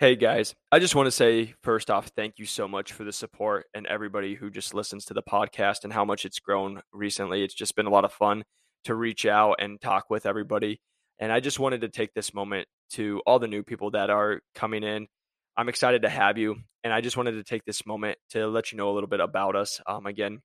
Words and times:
Hey 0.00 0.14
guys, 0.14 0.54
I 0.70 0.78
just 0.78 0.94
want 0.94 1.08
to 1.08 1.10
say 1.10 1.54
first 1.64 1.90
off, 1.90 2.12
thank 2.14 2.38
you 2.38 2.46
so 2.46 2.68
much 2.68 2.92
for 2.92 3.02
the 3.02 3.10
support 3.10 3.66
and 3.74 3.84
everybody 3.84 4.36
who 4.36 4.48
just 4.48 4.72
listens 4.72 5.06
to 5.06 5.14
the 5.14 5.24
podcast 5.24 5.82
and 5.82 5.92
how 5.92 6.04
much 6.04 6.24
it's 6.24 6.38
grown 6.38 6.82
recently. 6.92 7.42
It's 7.42 7.52
just 7.52 7.74
been 7.74 7.86
a 7.86 7.90
lot 7.90 8.04
of 8.04 8.12
fun 8.12 8.44
to 8.84 8.94
reach 8.94 9.26
out 9.26 9.56
and 9.58 9.80
talk 9.80 10.08
with 10.08 10.24
everybody. 10.24 10.80
And 11.18 11.32
I 11.32 11.40
just 11.40 11.58
wanted 11.58 11.80
to 11.80 11.88
take 11.88 12.14
this 12.14 12.32
moment 12.32 12.68
to 12.92 13.20
all 13.26 13.40
the 13.40 13.48
new 13.48 13.64
people 13.64 13.90
that 13.90 14.08
are 14.08 14.40
coming 14.54 14.84
in. 14.84 15.08
I'm 15.56 15.68
excited 15.68 16.02
to 16.02 16.08
have 16.08 16.38
you. 16.38 16.58
And 16.84 16.92
I 16.92 17.00
just 17.00 17.16
wanted 17.16 17.32
to 17.32 17.42
take 17.42 17.64
this 17.64 17.84
moment 17.84 18.18
to 18.30 18.46
let 18.46 18.70
you 18.70 18.78
know 18.78 18.92
a 18.92 18.94
little 18.94 19.08
bit 19.08 19.18
about 19.18 19.56
us. 19.56 19.80
Um, 19.84 20.06
again, 20.06 20.42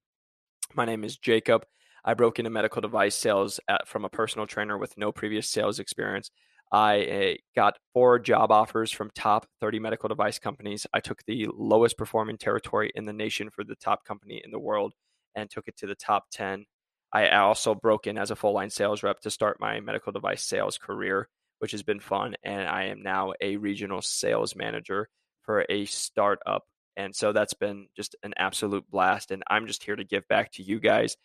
my 0.74 0.86
name 0.86 1.04
is 1.04 1.16
Jacob. 1.16 1.64
I 2.04 2.16
broke 2.16 2.40
into 2.40 2.50
medical 2.50 2.82
device 2.82 3.16
sales 3.16 3.60
at, 3.68 3.88
from 3.88 4.04
a 4.04 4.10
personal 4.10 4.48
trainer 4.48 4.80
with 4.80 4.98
no 4.98 5.12
previous 5.12 5.48
sales 5.48 5.78
experience. 5.78 6.32
I 6.74 6.98
eh, 7.02 7.36
got 7.56 7.78
four 7.94 8.18
job 8.18 8.52
offers 8.52 8.92
from 8.92 9.12
top 9.14 9.46
30 9.62 9.80
medical 9.80 10.10
device 10.10 10.40
companies. 10.40 10.88
I 10.92 11.02
took 11.02 11.24
the 11.26 11.48
lowest 11.56 12.00
performing 12.00 12.38
territory 12.38 12.92
in 12.96 13.06
the 13.06 13.14
nation 13.14 13.52
for 13.52 13.64
the 13.64 13.76
top 13.76 14.04
company 14.06 14.42
in 14.44 14.50
the 14.50 14.60
world 14.60 14.94
and 15.36 15.50
took 15.50 15.68
it 15.68 15.78
to 15.78 15.88
the 15.88 15.96
top 15.96 16.26
10. 16.32 16.66
I 17.14 17.30
also 17.30 17.76
broke 17.76 18.08
in 18.08 18.18
as 18.18 18.32
a 18.32 18.36
full 18.36 18.54
line 18.54 18.72
sales 18.72 19.04
rep 19.04 19.20
to 19.20 19.30
start 19.30 19.60
my 19.60 19.80
medical 19.82 20.12
device 20.12 20.44
sales 20.44 20.80
career, 20.80 21.30
which 21.60 21.72
has 21.74 21.84
been 21.84 22.00
fun. 22.00 22.36
And 22.44 22.68
I 22.68 22.86
am 22.86 23.04
now 23.04 23.34
a 23.40 23.58
regional 23.58 24.02
sales 24.02 24.56
manager 24.56 25.10
for 25.44 25.68
a 25.70 25.86
startup. 25.86 26.64
And 26.98 27.16
so 27.16 27.34
that's 27.34 27.54
been 27.54 27.86
just 27.96 28.16
an 28.24 28.34
absolute 28.38 28.90
blast. 28.90 29.30
And 29.30 29.44
I'm 29.48 29.68
just 29.68 29.84
here 29.84 29.96
to 29.96 30.04
give 30.04 30.28
back 30.28 30.52
to 30.54 30.64
you 30.64 30.80
guys 30.80 31.18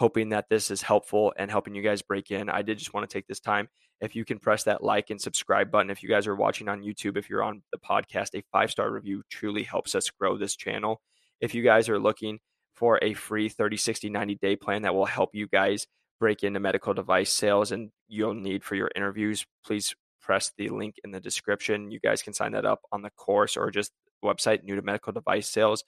hoping 0.00 0.30
that 0.30 0.48
this 0.48 0.70
is 0.70 0.80
helpful 0.80 1.30
and 1.36 1.50
helping 1.50 1.74
you 1.74 1.82
guys 1.82 2.00
break 2.00 2.30
in. 2.30 2.48
I 2.48 2.62
did 2.62 2.78
just 2.78 2.94
want 2.94 3.08
to 3.08 3.12
take 3.12 3.26
this 3.26 3.38
time. 3.38 3.68
If 4.00 4.16
you 4.16 4.24
can 4.24 4.38
press 4.38 4.64
that 4.64 4.82
like 4.82 5.10
and 5.10 5.20
subscribe 5.20 5.70
button, 5.70 5.90
if 5.90 6.02
you 6.02 6.08
guys 6.08 6.26
are 6.26 6.34
watching 6.34 6.70
on 6.70 6.80
YouTube, 6.80 7.18
if 7.18 7.28
you're 7.28 7.42
on 7.42 7.60
the 7.70 7.78
podcast, 7.78 8.34
a 8.34 8.42
five 8.50 8.70
star 8.70 8.90
review 8.90 9.22
truly 9.28 9.62
helps 9.62 9.94
us 9.94 10.08
grow 10.08 10.38
this 10.38 10.56
channel. 10.56 11.02
If 11.42 11.54
you 11.54 11.62
guys 11.62 11.90
are 11.90 11.98
looking 11.98 12.38
for 12.74 12.98
a 13.02 13.12
free 13.12 13.50
30, 13.50 13.76
60, 13.76 14.08
90 14.08 14.36
day 14.36 14.56
plan 14.56 14.82
that 14.82 14.94
will 14.94 15.04
help 15.04 15.34
you 15.34 15.46
guys 15.46 15.86
break 16.18 16.44
into 16.44 16.60
medical 16.60 16.94
device 16.94 17.30
sales 17.30 17.70
and 17.70 17.90
you'll 18.08 18.32
need 18.32 18.64
for 18.64 18.76
your 18.76 18.90
interviews, 18.96 19.44
please 19.66 19.94
press 20.22 20.50
the 20.56 20.70
link 20.70 20.94
in 21.04 21.10
the 21.10 21.20
description. 21.20 21.90
You 21.90 22.00
guys 22.00 22.22
can 22.22 22.32
sign 22.32 22.52
that 22.52 22.64
up 22.64 22.80
on 22.90 23.02
the 23.02 23.10
course 23.10 23.54
or 23.54 23.70
just 23.70 23.92
website 24.24 24.64
new 24.64 24.76
to 24.76 24.82
medical 24.82 25.12
device 25.12 25.50
sales. 25.50 25.84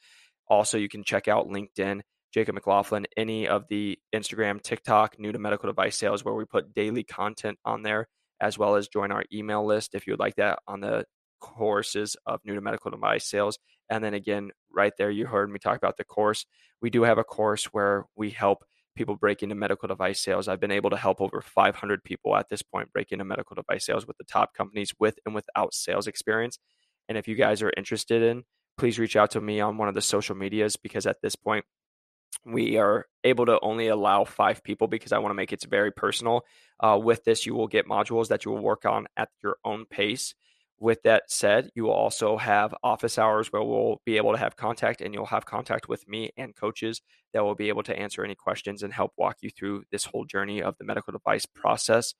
Also, 0.48 0.76
you 0.76 0.90
can 0.90 1.02
check 1.02 1.28
out 1.28 1.48
LinkedIn 1.48 2.02
Jacob 2.32 2.54
McLaughlin, 2.54 3.06
any 3.16 3.46
of 3.46 3.66
the 3.68 3.98
Instagram, 4.14 4.62
TikTok, 4.62 5.18
new 5.18 5.32
to 5.32 5.38
medical 5.38 5.68
device 5.68 5.96
sales, 5.96 6.24
where 6.24 6.34
we 6.34 6.44
put 6.44 6.74
daily 6.74 7.04
content 7.04 7.58
on 7.64 7.82
there, 7.82 8.08
as 8.40 8.58
well 8.58 8.74
as 8.74 8.88
join 8.88 9.12
our 9.12 9.24
email 9.32 9.64
list 9.64 9.94
if 9.94 10.06
you 10.06 10.12
would 10.12 10.20
like 10.20 10.36
that 10.36 10.58
on 10.66 10.80
the 10.80 11.04
courses 11.40 12.16
of 12.26 12.40
new 12.44 12.54
to 12.54 12.60
medical 12.60 12.90
device 12.90 13.28
sales. 13.28 13.58
And 13.90 14.02
then 14.02 14.14
again, 14.14 14.50
right 14.74 14.92
there, 14.96 15.10
you 15.10 15.26
heard 15.26 15.50
me 15.50 15.58
talk 15.58 15.76
about 15.76 15.96
the 15.96 16.04
course. 16.04 16.46
We 16.80 16.88
do 16.88 17.02
have 17.02 17.18
a 17.18 17.24
course 17.24 17.66
where 17.66 18.06
we 18.16 18.30
help 18.30 18.64
people 18.96 19.16
break 19.16 19.42
into 19.42 19.54
medical 19.54 19.88
device 19.88 20.20
sales. 20.20 20.48
I've 20.48 20.60
been 20.60 20.70
able 20.70 20.90
to 20.90 20.96
help 20.96 21.20
over 21.20 21.40
500 21.40 22.04
people 22.04 22.36
at 22.36 22.48
this 22.48 22.62
point 22.62 22.92
break 22.92 23.12
into 23.12 23.24
medical 23.24 23.54
device 23.54 23.86
sales 23.86 24.06
with 24.06 24.16
the 24.18 24.24
top 24.24 24.54
companies 24.54 24.92
with 24.98 25.18
and 25.26 25.34
without 25.34 25.74
sales 25.74 26.06
experience. 26.06 26.58
And 27.08 27.18
if 27.18 27.26
you 27.28 27.34
guys 27.34 27.62
are 27.62 27.72
interested 27.76 28.22
in, 28.22 28.44
please 28.78 28.98
reach 28.98 29.16
out 29.16 29.30
to 29.32 29.40
me 29.40 29.60
on 29.60 29.76
one 29.76 29.88
of 29.88 29.94
the 29.94 30.00
social 30.00 30.34
medias 30.34 30.76
because 30.76 31.06
at 31.06 31.20
this 31.22 31.36
point, 31.36 31.64
we 32.44 32.76
are 32.76 33.06
able 33.24 33.46
to 33.46 33.58
only 33.60 33.88
allow 33.88 34.24
five 34.24 34.62
people 34.64 34.88
because 34.88 35.12
I 35.12 35.18
want 35.18 35.30
to 35.30 35.36
make 35.36 35.52
it 35.52 35.64
very 35.68 35.92
personal. 35.92 36.44
Uh, 36.80 36.98
with 37.02 37.24
this, 37.24 37.46
you 37.46 37.54
will 37.54 37.68
get 37.68 37.86
modules 37.86 38.28
that 38.28 38.44
you 38.44 38.50
will 38.50 38.62
work 38.62 38.84
on 38.84 39.06
at 39.16 39.28
your 39.42 39.56
own 39.64 39.84
pace. 39.86 40.34
With 40.80 41.02
that 41.04 41.30
said, 41.30 41.70
you 41.76 41.84
will 41.84 41.92
also 41.92 42.36
have 42.36 42.74
office 42.82 43.16
hours 43.16 43.52
where 43.52 43.62
we'll 43.62 44.00
be 44.04 44.16
able 44.16 44.32
to 44.32 44.38
have 44.38 44.56
contact, 44.56 45.00
and 45.00 45.14
you'll 45.14 45.26
have 45.26 45.46
contact 45.46 45.88
with 45.88 46.08
me 46.08 46.30
and 46.36 46.56
coaches 46.56 47.00
that 47.32 47.44
will 47.44 47.54
be 47.54 47.68
able 47.68 47.84
to 47.84 47.96
answer 47.96 48.24
any 48.24 48.34
questions 48.34 48.82
and 48.82 48.92
help 48.92 49.12
walk 49.16 49.36
you 49.42 49.50
through 49.50 49.84
this 49.92 50.04
whole 50.06 50.24
journey 50.24 50.60
of 50.60 50.76
the 50.78 50.84
medical 50.84 51.12
device 51.12 51.46
process. 51.46 52.14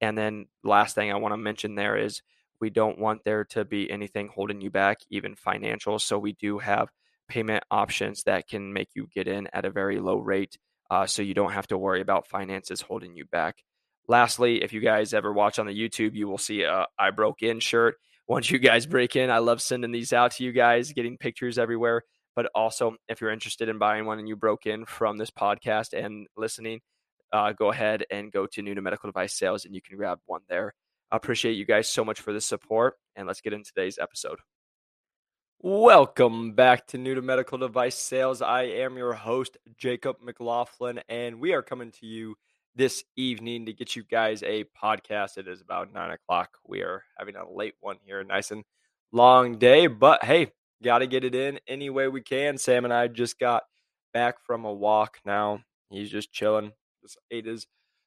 And 0.00 0.18
then, 0.18 0.46
last 0.64 0.96
thing 0.96 1.12
I 1.12 1.16
want 1.16 1.32
to 1.32 1.36
mention 1.36 1.76
there 1.76 1.96
is 1.96 2.22
we 2.60 2.70
don't 2.70 2.98
want 2.98 3.22
there 3.24 3.44
to 3.44 3.64
be 3.64 3.88
anything 3.88 4.28
holding 4.34 4.60
you 4.60 4.70
back, 4.70 4.98
even 5.10 5.36
financial. 5.36 6.00
So, 6.00 6.18
we 6.18 6.32
do 6.32 6.58
have 6.58 6.88
payment 7.28 7.64
options 7.70 8.22
that 8.24 8.48
can 8.48 8.72
make 8.72 8.88
you 8.94 9.08
get 9.14 9.28
in 9.28 9.48
at 9.52 9.64
a 9.64 9.70
very 9.70 10.00
low 10.00 10.18
rate 10.18 10.56
uh, 10.90 11.06
so 11.06 11.22
you 11.22 11.34
don't 11.34 11.52
have 11.52 11.66
to 11.68 11.78
worry 11.78 12.00
about 12.00 12.26
finances 12.26 12.80
holding 12.80 13.14
you 13.14 13.24
back. 13.26 13.62
Lastly, 14.06 14.62
if 14.62 14.72
you 14.72 14.80
guys 14.80 15.12
ever 15.12 15.32
watch 15.32 15.58
on 15.58 15.66
the 15.66 15.78
YouTube, 15.78 16.14
you 16.14 16.28
will 16.28 16.38
see 16.38 16.62
a 16.62 16.86
I 16.98 17.10
broke 17.10 17.42
in 17.42 17.60
shirt. 17.60 17.96
Once 18.26 18.50
you 18.50 18.58
guys 18.58 18.86
break 18.86 19.16
in, 19.16 19.30
I 19.30 19.38
love 19.38 19.60
sending 19.60 19.92
these 19.92 20.12
out 20.12 20.32
to 20.32 20.44
you 20.44 20.52
guys, 20.52 20.92
getting 20.92 21.18
pictures 21.18 21.58
everywhere. 21.58 22.04
But 22.34 22.50
also, 22.54 22.94
if 23.08 23.20
you're 23.20 23.32
interested 23.32 23.68
in 23.68 23.78
buying 23.78 24.06
one 24.06 24.18
and 24.18 24.28
you 24.28 24.36
broke 24.36 24.66
in 24.66 24.86
from 24.86 25.18
this 25.18 25.30
podcast 25.30 25.92
and 25.92 26.26
listening, 26.36 26.80
uh, 27.32 27.52
go 27.52 27.70
ahead 27.70 28.04
and 28.10 28.32
go 28.32 28.46
to 28.46 28.62
New 28.62 28.74
to 28.74 28.82
Medical 28.82 29.08
Device 29.08 29.36
Sales 29.36 29.64
and 29.64 29.74
you 29.74 29.82
can 29.82 29.96
grab 29.96 30.20
one 30.26 30.42
there. 30.48 30.74
I 31.10 31.16
appreciate 31.16 31.54
you 31.54 31.64
guys 31.64 31.88
so 31.88 32.04
much 32.04 32.20
for 32.20 32.32
the 32.32 32.40
support, 32.40 32.94
and 33.16 33.26
let's 33.26 33.40
get 33.40 33.54
into 33.54 33.72
today's 33.72 33.98
episode. 33.98 34.38
Welcome 35.60 36.52
back 36.52 36.86
to 36.86 36.98
New 36.98 37.16
to 37.16 37.20
Medical 37.20 37.58
Device 37.58 37.96
Sales. 37.96 38.42
I 38.42 38.62
am 38.62 38.96
your 38.96 39.12
host, 39.12 39.56
Jacob 39.76 40.18
McLaughlin, 40.22 41.00
and 41.08 41.40
we 41.40 41.52
are 41.52 41.62
coming 41.62 41.90
to 41.98 42.06
you 42.06 42.36
this 42.76 43.02
evening 43.16 43.66
to 43.66 43.72
get 43.72 43.96
you 43.96 44.04
guys 44.04 44.44
a 44.44 44.66
podcast. 44.80 45.36
It 45.36 45.48
is 45.48 45.60
about 45.60 45.92
nine 45.92 46.12
o'clock. 46.12 46.50
We 46.64 46.82
are 46.82 47.02
having 47.18 47.34
a 47.34 47.50
late 47.50 47.74
one 47.80 47.96
here, 48.04 48.22
nice 48.22 48.52
and 48.52 48.62
long 49.10 49.58
day, 49.58 49.88
but 49.88 50.22
hey, 50.22 50.52
got 50.84 51.00
to 51.00 51.08
get 51.08 51.24
it 51.24 51.34
in 51.34 51.58
any 51.66 51.90
way 51.90 52.06
we 52.06 52.22
can. 52.22 52.56
Sam 52.56 52.84
and 52.84 52.94
I 52.94 53.08
just 53.08 53.40
got 53.40 53.64
back 54.14 54.36
from 54.46 54.64
a 54.64 54.72
walk 54.72 55.18
now. 55.24 55.58
He's 55.90 56.08
just 56.08 56.30
chilling, 56.30 56.70
just 57.02 57.18
ate 57.32 57.46
his 57.46 57.66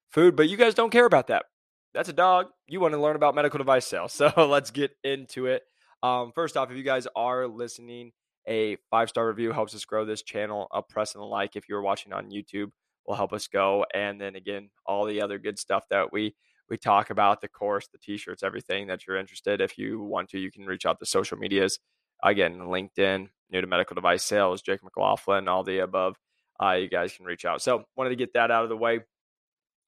food, 0.09 0.37
but 0.37 0.47
you 0.47 0.55
guys 0.55 0.73
don't 0.73 0.89
care 0.89 1.05
about 1.05 1.27
that. 1.27 1.47
That's 1.93 2.07
a 2.07 2.13
dog. 2.13 2.47
You 2.69 2.79
want 2.79 2.93
to 2.93 3.01
learn 3.01 3.17
about 3.17 3.35
medical 3.35 3.57
device 3.57 3.87
sales. 3.87 4.13
So 4.35 4.47
let's 4.47 4.71
get 4.71 4.95
into 5.03 5.47
it. 5.47 5.63
Um, 6.03 6.31
first 6.33 6.57
off, 6.57 6.71
if 6.71 6.77
you 6.77 6.83
guys 6.83 7.07
are 7.15 7.47
listening, 7.47 8.11
a 8.47 8.77
five 8.89 9.09
star 9.09 9.27
review 9.27 9.51
helps 9.51 9.75
us 9.75 9.85
grow 9.85 10.05
this 10.05 10.23
channel. 10.23 10.67
A 10.71 10.81
press 10.81 11.15
and 11.15 11.23
a 11.23 11.25
like 11.25 11.55
if 11.55 11.69
you're 11.69 11.81
watching 11.81 12.13
on 12.13 12.31
YouTube 12.31 12.71
will 13.05 13.15
help 13.15 13.33
us 13.33 13.47
go. 13.47 13.85
And 13.93 14.19
then 14.19 14.35
again, 14.35 14.69
all 14.85 15.05
the 15.05 15.21
other 15.21 15.37
good 15.37 15.59
stuff 15.59 15.85
that 15.89 16.11
we 16.11 16.35
we 16.69 16.77
talk 16.77 17.09
about 17.09 17.41
the 17.41 17.49
course, 17.49 17.87
the 17.91 17.97
t-shirts, 17.97 18.43
everything 18.43 18.87
that 18.87 19.05
you're 19.05 19.17
interested. 19.17 19.59
If 19.59 19.77
you 19.77 20.01
want 20.01 20.29
to, 20.29 20.39
you 20.39 20.49
can 20.49 20.65
reach 20.65 20.85
out 20.85 20.99
to 20.99 21.05
social 21.05 21.37
medias. 21.37 21.79
Again, 22.23 22.59
LinkedIn, 22.59 23.27
new 23.51 23.61
to 23.61 23.67
medical 23.67 23.93
device 23.93 24.23
sales, 24.23 24.61
Jake 24.61 24.81
McLaughlin, 24.81 25.49
all 25.49 25.63
the 25.63 25.79
above. 25.79 26.15
Uh, 26.63 26.73
you 26.73 26.87
guys 26.87 27.13
can 27.13 27.25
reach 27.25 27.43
out. 27.43 27.61
So 27.61 27.83
wanted 27.97 28.11
to 28.11 28.15
get 28.15 28.33
that 28.33 28.51
out 28.51 28.63
of 28.63 28.69
the 28.69 28.77
way. 28.77 29.01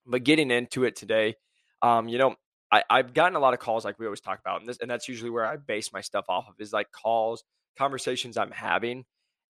But 0.05 0.23
getting 0.23 0.51
into 0.51 0.83
it 0.83 0.97
today, 0.97 1.35
um, 1.81 2.09
you 2.09 2.17
know, 2.17 2.35
I, 2.73 2.83
I've 2.89 3.13
gotten 3.13 3.35
a 3.35 3.39
lot 3.39 3.53
of 3.53 3.59
calls 3.59 3.85
like 3.85 3.99
we 3.99 4.07
always 4.07 4.19
talk 4.19 4.39
about, 4.39 4.61
and 4.61 4.67
this 4.67 4.79
and 4.79 4.89
that's 4.89 5.07
usually 5.07 5.29
where 5.29 5.45
I 5.45 5.57
base 5.57 5.93
my 5.93 6.01
stuff 6.01 6.25
off 6.27 6.47
of 6.49 6.55
is 6.59 6.73
like 6.73 6.91
calls, 6.91 7.43
conversations 7.77 8.35
I'm 8.35 8.49
having. 8.49 9.05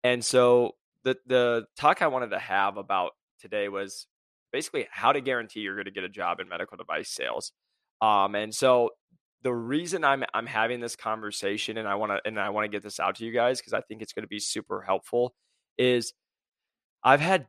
And 0.05 0.23
so 0.23 0.75
the 1.03 1.17
the 1.27 1.65
talk 1.77 2.01
I 2.01 2.07
wanted 2.07 2.29
to 2.29 2.39
have 2.39 2.77
about 2.77 3.11
today 3.41 3.67
was 3.67 4.07
basically 4.53 4.87
how 4.89 5.11
to 5.11 5.19
guarantee 5.19 5.59
you're 5.59 5.75
going 5.75 5.85
to 5.85 5.91
get 5.91 6.05
a 6.05 6.09
job 6.09 6.39
in 6.39 6.47
medical 6.47 6.77
device 6.77 7.09
sales. 7.09 7.51
Um, 8.01 8.35
and 8.35 8.55
so 8.55 8.91
the 9.43 9.53
reason 9.53 10.05
I'm 10.05 10.23
I'm 10.33 10.45
having 10.45 10.79
this 10.79 10.95
conversation 10.95 11.77
and 11.77 11.89
I 11.89 11.95
want 11.95 12.13
to 12.13 12.21
and 12.25 12.39
I 12.39 12.51
want 12.51 12.65
to 12.65 12.69
get 12.69 12.83
this 12.83 13.01
out 13.01 13.15
to 13.17 13.25
you 13.25 13.33
guys 13.33 13.59
because 13.59 13.73
I 13.73 13.81
think 13.81 14.01
it's 14.01 14.13
going 14.13 14.23
to 14.23 14.29
be 14.29 14.39
super 14.39 14.81
helpful 14.81 15.33
is 15.77 16.13
I've 17.03 17.19
had 17.19 17.47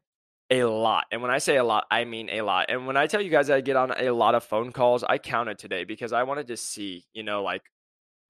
a 0.50 0.64
lot. 0.64 1.04
And 1.12 1.22
when 1.22 1.30
I 1.30 1.38
say 1.38 1.56
a 1.56 1.64
lot, 1.64 1.86
I 1.90 2.04
mean 2.04 2.28
a 2.30 2.42
lot. 2.42 2.66
And 2.68 2.86
when 2.86 2.96
I 2.96 3.06
tell 3.06 3.20
you 3.20 3.30
guys 3.30 3.50
I 3.50 3.60
get 3.60 3.76
on 3.76 3.92
a 3.96 4.10
lot 4.10 4.34
of 4.34 4.44
phone 4.44 4.72
calls, 4.72 5.04
I 5.04 5.18
counted 5.18 5.58
today 5.58 5.84
because 5.84 6.12
I 6.12 6.24
wanted 6.24 6.48
to 6.48 6.56
see, 6.56 7.04
you 7.12 7.22
know, 7.22 7.42
like 7.42 7.62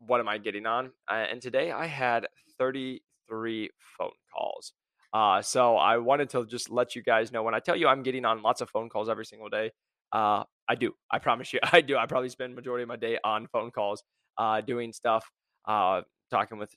what 0.01 0.21
am 0.21 0.29
I 0.29 0.39
getting 0.39 0.67
on? 0.67 0.93
Uh, 1.11 1.27
and 1.31 1.41
today 1.41 1.71
I 1.71 1.87
had 1.87 2.27
33 2.59 3.71
phone 3.99 4.11
calls. 4.35 4.73
Uh, 5.13 5.43
so 5.43 5.77
I 5.77 5.99
wanted 5.99 6.31
to 6.31 6.47
just 6.47 6.71
let 6.71 6.95
you 6.95 7.03
guys 7.03 7.33
know 7.33 7.43
when 7.43 7.55
I 7.55 7.59
tell 7.59 7.77
you 7.77 7.89
I'm 7.89 8.03
getting 8.03 8.25
on 8.25 8.43
lots 8.43 8.61
of 8.61 8.71
phone 8.71 8.89
calls 8.89 9.09
every 9.09 9.25
single 9.27 9.49
day, 9.49 9.73
uh, 10.13 10.45
I 10.69 10.75
do. 10.77 10.93
I 11.11 11.19
promise 11.19 11.53
you, 11.53 11.61
I 11.73 11.81
do. 11.81 11.97
I 11.97 12.07
probably 12.07 12.29
spend 12.29 12.55
majority 12.55 12.83
of 12.83 12.89
my 12.89 12.97
day 12.97 13.19
on 13.25 13.47
phone 13.49 13.71
calls, 13.71 14.03
uh, 14.39 14.61
doing 14.61 14.93
stuff, 14.93 15.29
uh, 15.67 16.03
talking 16.31 16.59
with 16.59 16.73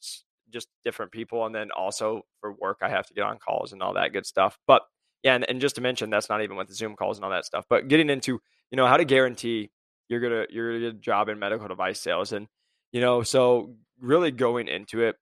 just 0.51 0.67
different 0.83 1.12
people, 1.12 1.45
and 1.45 1.53
then 1.53 1.69
also 1.71 2.21
for 2.41 2.53
work 2.53 2.79
I 2.81 2.89
have 2.89 3.06
to 3.07 3.13
get 3.13 3.23
on 3.23 3.38
calls 3.38 3.73
and 3.73 3.81
all 3.81 3.94
that 3.94 4.13
good 4.13 4.25
stuff. 4.25 4.57
But 4.67 4.83
yeah, 5.23 5.35
and, 5.35 5.49
and 5.49 5.61
just 5.61 5.75
to 5.75 5.81
mention, 5.81 6.09
that's 6.09 6.29
not 6.29 6.41
even 6.43 6.57
with 6.57 6.67
the 6.67 6.75
Zoom 6.75 6.95
calls 6.95 7.17
and 7.17 7.25
all 7.25 7.31
that 7.31 7.45
stuff. 7.45 7.65
But 7.69 7.87
getting 7.87 8.09
into, 8.09 8.39
you 8.71 8.77
know, 8.77 8.87
how 8.87 8.97
to 8.97 9.05
guarantee 9.05 9.71
you're 10.09 10.19
gonna 10.19 10.45
you're 10.49 10.69
gonna 10.73 10.91
get 10.91 10.95
a 10.97 10.99
job 10.99 11.29
in 11.29 11.39
medical 11.39 11.67
device 11.67 11.99
sales, 11.99 12.31
and 12.33 12.47
you 12.91 13.01
know, 13.01 13.23
so 13.23 13.75
really 13.99 14.31
going 14.31 14.67
into 14.67 15.01
it, 15.01 15.15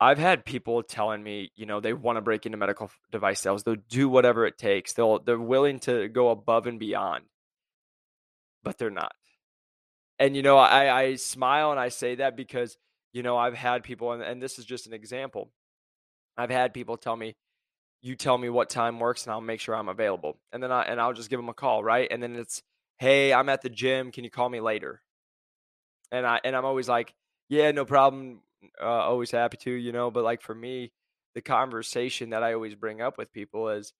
I've 0.00 0.18
had 0.18 0.44
people 0.44 0.82
telling 0.82 1.22
me, 1.22 1.50
you 1.56 1.64
know, 1.66 1.80
they 1.80 1.92
want 1.94 2.16
to 2.16 2.20
break 2.22 2.44
into 2.46 2.58
medical 2.58 2.90
device 3.10 3.40
sales. 3.40 3.62
They'll 3.64 3.76
do 3.88 4.08
whatever 4.08 4.46
it 4.46 4.58
takes. 4.58 4.92
They'll 4.92 5.18
they're 5.20 5.38
willing 5.38 5.80
to 5.80 6.08
go 6.08 6.30
above 6.30 6.66
and 6.66 6.78
beyond, 6.78 7.24
but 8.62 8.78
they're 8.78 8.90
not. 8.90 9.12
and 10.18 10.36
you 10.36 10.42
know, 10.42 10.56
I 10.58 11.02
I 11.02 11.14
smile 11.16 11.70
and 11.70 11.80
I 11.80 11.88
say 11.88 12.16
that 12.16 12.36
because 12.36 12.76
you 13.12 13.22
know 13.22 13.36
I've 13.36 13.54
had 13.54 13.82
people, 13.82 14.12
and, 14.12 14.22
and 14.22 14.42
this 14.42 14.58
is 14.58 14.64
just 14.64 14.86
an 14.86 14.92
example. 14.94 15.50
I've 16.36 16.50
had 16.50 16.74
people 16.74 16.96
tell 16.98 17.16
me, 17.16 17.36
"You 18.06 18.16
tell 18.16 18.38
me 18.38 18.48
what 18.48 18.70
time 18.70 19.00
works, 19.00 19.24
and 19.24 19.32
I'll 19.32 19.40
make 19.40 19.60
sure 19.60 19.74
I'm 19.74 19.88
available." 19.88 20.38
And 20.52 20.62
then 20.62 20.72
I 20.72 20.82
and 20.82 21.00
I'll 21.00 21.12
just 21.12 21.30
give 21.30 21.38
them 21.38 21.48
a 21.48 21.54
call, 21.54 21.82
right? 21.84 22.08
And 22.10 22.22
then 22.22 22.36
it's, 22.36 22.62
"Hey, 22.98 23.32
I'm 23.32 23.48
at 23.48 23.62
the 23.62 23.70
gym. 23.70 24.12
Can 24.12 24.24
you 24.24 24.30
call 24.30 24.48
me 24.48 24.60
later?" 24.60 25.02
And 26.12 26.26
I 26.26 26.40
and 26.44 26.56
I'm 26.56 26.64
always 26.64 26.88
like, 26.88 27.14
"Yeah, 27.48 27.70
no 27.72 27.84
problem. 27.84 28.42
Uh, 28.80 28.86
always 28.86 29.30
happy 29.30 29.56
to, 29.58 29.70
you 29.72 29.92
know." 29.92 30.10
But 30.10 30.24
like 30.24 30.42
for 30.42 30.54
me, 30.54 30.92
the 31.34 31.42
conversation 31.42 32.30
that 32.30 32.42
I 32.42 32.54
always 32.54 32.74
bring 32.74 33.00
up 33.02 33.18
with 33.18 33.32
people 33.32 33.68
is 33.70 33.92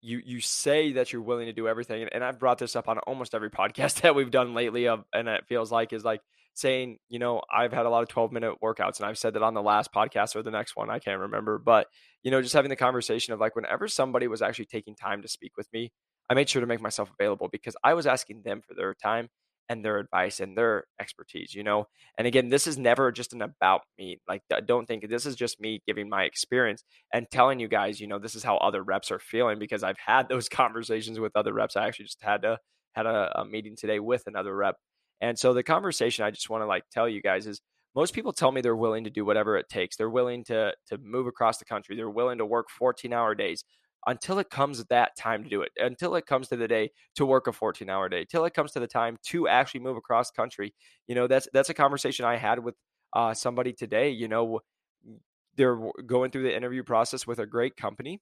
you 0.00 0.20
you 0.24 0.40
say 0.40 0.92
that 0.92 1.12
you're 1.12 1.22
willing 1.22 1.46
to 1.46 1.52
do 1.52 1.68
everything 1.68 2.02
and, 2.02 2.12
and 2.12 2.24
I've 2.24 2.38
brought 2.38 2.58
this 2.58 2.76
up 2.76 2.88
on 2.88 2.98
almost 3.00 3.34
every 3.34 3.50
podcast 3.62 4.02
that 4.02 4.14
we've 4.14 4.30
done 4.30 4.54
lately 4.54 4.88
of 4.88 5.04
and 5.12 5.28
it 5.28 5.46
feels 5.46 5.72
like 5.72 5.92
is 5.92 6.04
like 6.04 6.20
saying, 6.56 6.98
you 7.08 7.18
know, 7.18 7.42
I've 7.54 7.72
had 7.72 7.86
a 7.86 7.90
lot 7.90 8.02
of 8.02 8.08
12 8.08 8.32
minute 8.32 8.54
workouts 8.62 8.98
and 8.98 9.06
I've 9.06 9.18
said 9.18 9.34
that 9.34 9.42
on 9.42 9.54
the 9.54 9.62
last 9.62 9.92
podcast 9.92 10.34
or 10.36 10.42
the 10.42 10.50
next 10.50 10.76
one, 10.76 10.90
I 10.90 10.98
can't 10.98 11.20
remember, 11.20 11.58
but 11.58 11.86
you 12.22 12.30
know, 12.30 12.42
just 12.42 12.54
having 12.54 12.70
the 12.70 12.76
conversation 12.76 13.34
of 13.34 13.40
like 13.40 13.54
whenever 13.54 13.88
somebody 13.88 14.26
was 14.26 14.42
actually 14.42 14.66
taking 14.66 14.94
time 14.94 15.22
to 15.22 15.28
speak 15.28 15.56
with 15.56 15.68
me, 15.72 15.92
I 16.28 16.34
made 16.34 16.48
sure 16.48 16.60
to 16.60 16.66
make 16.66 16.80
myself 16.80 17.10
available 17.18 17.48
because 17.50 17.76
I 17.84 17.94
was 17.94 18.06
asking 18.06 18.42
them 18.44 18.62
for 18.66 18.74
their 18.74 18.94
time 18.94 19.28
and 19.68 19.84
their 19.84 19.98
advice 19.98 20.40
and 20.40 20.56
their 20.56 20.84
expertise, 21.00 21.54
you 21.54 21.62
know? 21.62 21.86
And 22.18 22.26
again, 22.26 22.48
this 22.48 22.66
is 22.66 22.78
never 22.78 23.12
just 23.12 23.32
an 23.32 23.42
about 23.42 23.82
me. 23.98 24.20
Like, 24.28 24.42
don't 24.66 24.86
think 24.86 25.08
this 25.08 25.26
is 25.26 25.36
just 25.36 25.60
me 25.60 25.82
giving 25.86 26.08
my 26.08 26.24
experience 26.24 26.84
and 27.12 27.26
telling 27.30 27.60
you 27.60 27.68
guys, 27.68 28.00
you 28.00 28.06
know, 28.06 28.18
this 28.18 28.34
is 28.34 28.44
how 28.44 28.56
other 28.58 28.82
reps 28.82 29.10
are 29.10 29.18
feeling 29.18 29.58
because 29.58 29.82
I've 29.82 29.98
had 29.98 30.28
those 30.28 30.48
conversations 30.48 31.18
with 31.18 31.32
other 31.36 31.52
reps. 31.52 31.76
I 31.76 31.86
actually 31.86 32.06
just 32.06 32.22
had 32.22 32.42
to 32.42 32.58
had 32.92 33.06
a, 33.06 33.40
a 33.40 33.44
meeting 33.44 33.76
today 33.76 34.00
with 34.00 34.22
another 34.26 34.56
rep. 34.56 34.76
And 35.20 35.38
so 35.38 35.54
the 35.54 35.62
conversation 35.62 36.24
I 36.24 36.30
just 36.30 36.50
want 36.50 36.62
to 36.62 36.66
like 36.66 36.84
tell 36.90 37.08
you 37.08 37.22
guys 37.22 37.46
is 37.46 37.60
most 37.94 38.14
people 38.14 38.32
tell 38.32 38.52
me 38.52 38.60
they're 38.60 38.76
willing 38.76 39.04
to 39.04 39.10
do 39.10 39.24
whatever 39.24 39.56
it 39.56 39.68
takes. 39.68 39.96
They're 39.96 40.10
willing 40.10 40.44
to 40.44 40.74
to 40.88 40.98
move 40.98 41.26
across 41.26 41.58
the 41.58 41.64
country. 41.64 41.96
They're 41.96 42.10
willing 42.10 42.38
to 42.38 42.46
work 42.46 42.68
14 42.70 43.12
hour 43.12 43.34
days 43.34 43.64
until 44.06 44.38
it 44.38 44.50
comes 44.50 44.84
that 44.84 45.16
time 45.16 45.42
to 45.42 45.50
do 45.50 45.62
it, 45.62 45.72
until 45.78 46.14
it 46.14 46.26
comes 46.26 46.48
to 46.48 46.56
the 46.56 46.68
day 46.68 46.90
to 47.16 47.26
work 47.26 47.48
a 47.48 47.52
14 47.52 47.90
hour 47.90 48.08
day, 48.08 48.24
till 48.24 48.44
it 48.44 48.54
comes 48.54 48.72
to 48.72 48.80
the 48.80 48.86
time 48.86 49.16
to 49.24 49.48
actually 49.48 49.80
move 49.80 49.96
across 49.96 50.30
country. 50.30 50.74
You 51.08 51.14
know, 51.14 51.26
that's 51.26 51.48
that's 51.52 51.70
a 51.70 51.74
conversation 51.74 52.24
I 52.24 52.36
had 52.36 52.62
with 52.62 52.74
uh, 53.12 53.34
somebody 53.34 53.72
today. 53.72 54.10
You 54.10 54.28
know, 54.28 54.60
they're 55.56 55.80
going 56.06 56.30
through 56.30 56.44
the 56.44 56.56
interview 56.56 56.82
process 56.82 57.26
with 57.26 57.38
a 57.38 57.46
great 57.46 57.76
company, 57.76 58.20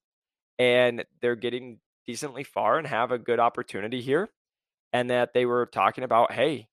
and 0.58 1.04
they're 1.20 1.36
getting 1.36 1.80
decently 2.06 2.44
far 2.44 2.78
and 2.78 2.86
have 2.86 3.12
a 3.12 3.18
good 3.18 3.40
opportunity 3.40 4.00
here, 4.00 4.28
and 4.92 5.10
that 5.10 5.34
they 5.34 5.46
were 5.46 5.66
talking 5.66 6.04
about, 6.04 6.32
hey, 6.32 6.68